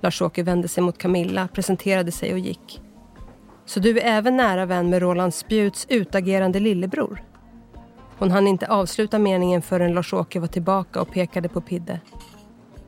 Lars-Åke 0.00 0.42
vände 0.42 0.68
sig 0.68 0.82
mot 0.82 0.98
Camilla, 0.98 1.48
presenterade 1.48 2.12
sig 2.12 2.32
och 2.32 2.38
gick. 2.38 2.80
Så 3.64 3.80
du 3.80 3.98
är 3.98 4.04
även 4.04 4.36
nära 4.36 4.66
vän 4.66 4.90
med 4.90 5.02
Roland 5.02 5.34
Spjuts 5.34 5.86
utagerande 5.88 6.60
lillebror? 6.60 7.24
Hon 8.18 8.30
hann 8.30 8.46
inte 8.46 8.66
avsluta 8.66 9.18
meningen 9.18 9.62
förrän 9.62 9.94
Lars-Åke 9.94 10.40
var 10.40 10.46
tillbaka 10.46 11.00
och 11.00 11.10
pekade 11.10 11.48
på 11.48 11.60
Pidde. 11.60 12.00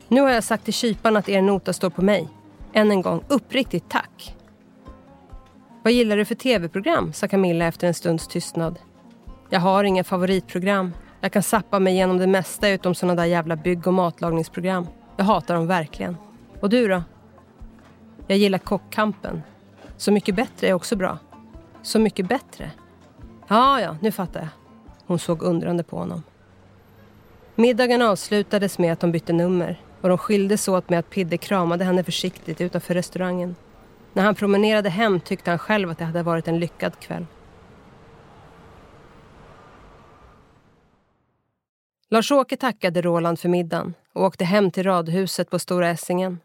Nu 0.09 0.21
har 0.21 0.31
jag 0.31 0.45
sagt 0.45 0.65
till 0.65 0.75
kyparna 0.75 1.19
att 1.19 1.29
er 1.29 1.43
nota 1.43 1.73
står 1.73 1.91
på 1.91 2.03
mig. 2.03 2.29
Än 2.73 2.91
en 2.91 3.03
gång, 3.03 3.25
uppriktigt 3.29 3.89
tack. 3.89 4.38
Vad 5.89 5.93
gillar 5.93 6.17
du 6.17 6.25
för 6.25 6.35
tv-program? 6.35 7.13
sa 7.13 7.29
Camilla 7.29 7.65
efter 7.65 7.87
en 7.87 7.95
stunds 7.95 8.29
tystnad. 8.29 8.79
Jag 9.51 9.61
har 9.61 9.85
inga 9.85 10.05
favoritprogram. 10.05 10.95
Jag 11.21 11.33
kan 11.33 11.43
sappa 11.43 11.79
mig 11.79 11.95
genom 11.95 12.19
det 12.19 12.27
mesta 12.27 12.69
utom 12.69 12.95
såna 12.95 13.15
där 13.15 13.25
jävla 13.25 13.57
bygg 13.57 13.87
och 13.87 13.95
matlagningsprogram. 13.95 14.87
Jag 15.17 15.25
hatar 15.25 15.55
dem 15.55 15.67
verkligen. 15.67 16.17
Och 16.61 16.71
du 16.71 16.89
då? 16.89 17.03
Jag 18.27 18.39
gillar 18.39 18.59
Kockkampen. 18.59 19.43
Så 19.97 20.13
mycket 20.13 20.35
bättre 20.35 20.69
är 20.69 20.73
också 20.73 20.97
bra. 20.97 21.19
Så 21.83 21.99
mycket 21.99 22.29
bättre? 22.29 22.71
Ja, 23.49 23.81
ja, 23.81 23.97
nu 24.01 24.13
fattar 24.13 24.41
jag. 24.41 24.49
Hon 25.07 25.19
såg 25.19 25.43
undrande 25.43 25.83
på 25.83 25.99
honom. 25.99 26.23
Middagen 27.55 28.03
avslutades 28.03 28.79
med 28.79 28.93
att 28.93 29.01
de 29.01 29.13
bytte 29.13 29.33
nummer 29.33 29.81
och 30.01 30.09
de 30.09 30.19
skildes 30.19 30.69
åt 30.69 30.91
med 30.91 30.99
att 30.99 31.11
Pidde 31.11 31.39
kramade 31.39 31.85
henne 31.85 32.05
försiktigt 32.05 32.61
utanför 32.61 32.95
restaurangen. 32.95 33.55
När 34.19 34.25
han 34.25 34.35
promenerade 34.35 34.91
hem 34.91 35.21
tyckte 35.21 35.51
han 35.51 35.59
själv 35.59 35.91
att 35.91 35.99
det 35.99 36.05
hade 36.05 36.23
varit 36.23 36.49
en 36.49 36.59
lyckad 36.59 37.01
kväll. 37.01 37.27
Lars-Åke 42.09 42.57
tackade 42.57 43.03
Roland 43.03 43.41
för 43.41 43.49
middagen 43.49 43.95
och 44.13 44.25
åkte 44.25 44.45
hem 44.45 44.71
till 44.71 44.83
radhuset 44.83 45.51
på 45.51 45.59
Stora 45.59 45.89
Essingen. 45.89 46.41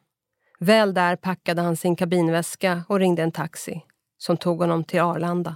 Väl 0.59 0.93
där 0.93 1.15
packade 1.15 1.61
han 1.61 1.77
sin 1.77 1.95
kabinväska 1.95 2.83
och 2.87 2.99
ringde 2.99 3.23
en 3.23 3.31
taxi 3.31 3.81
som 4.17 4.37
tog 4.37 4.59
honom 4.59 4.83
till 4.83 5.01
Arlanda. 5.01 5.55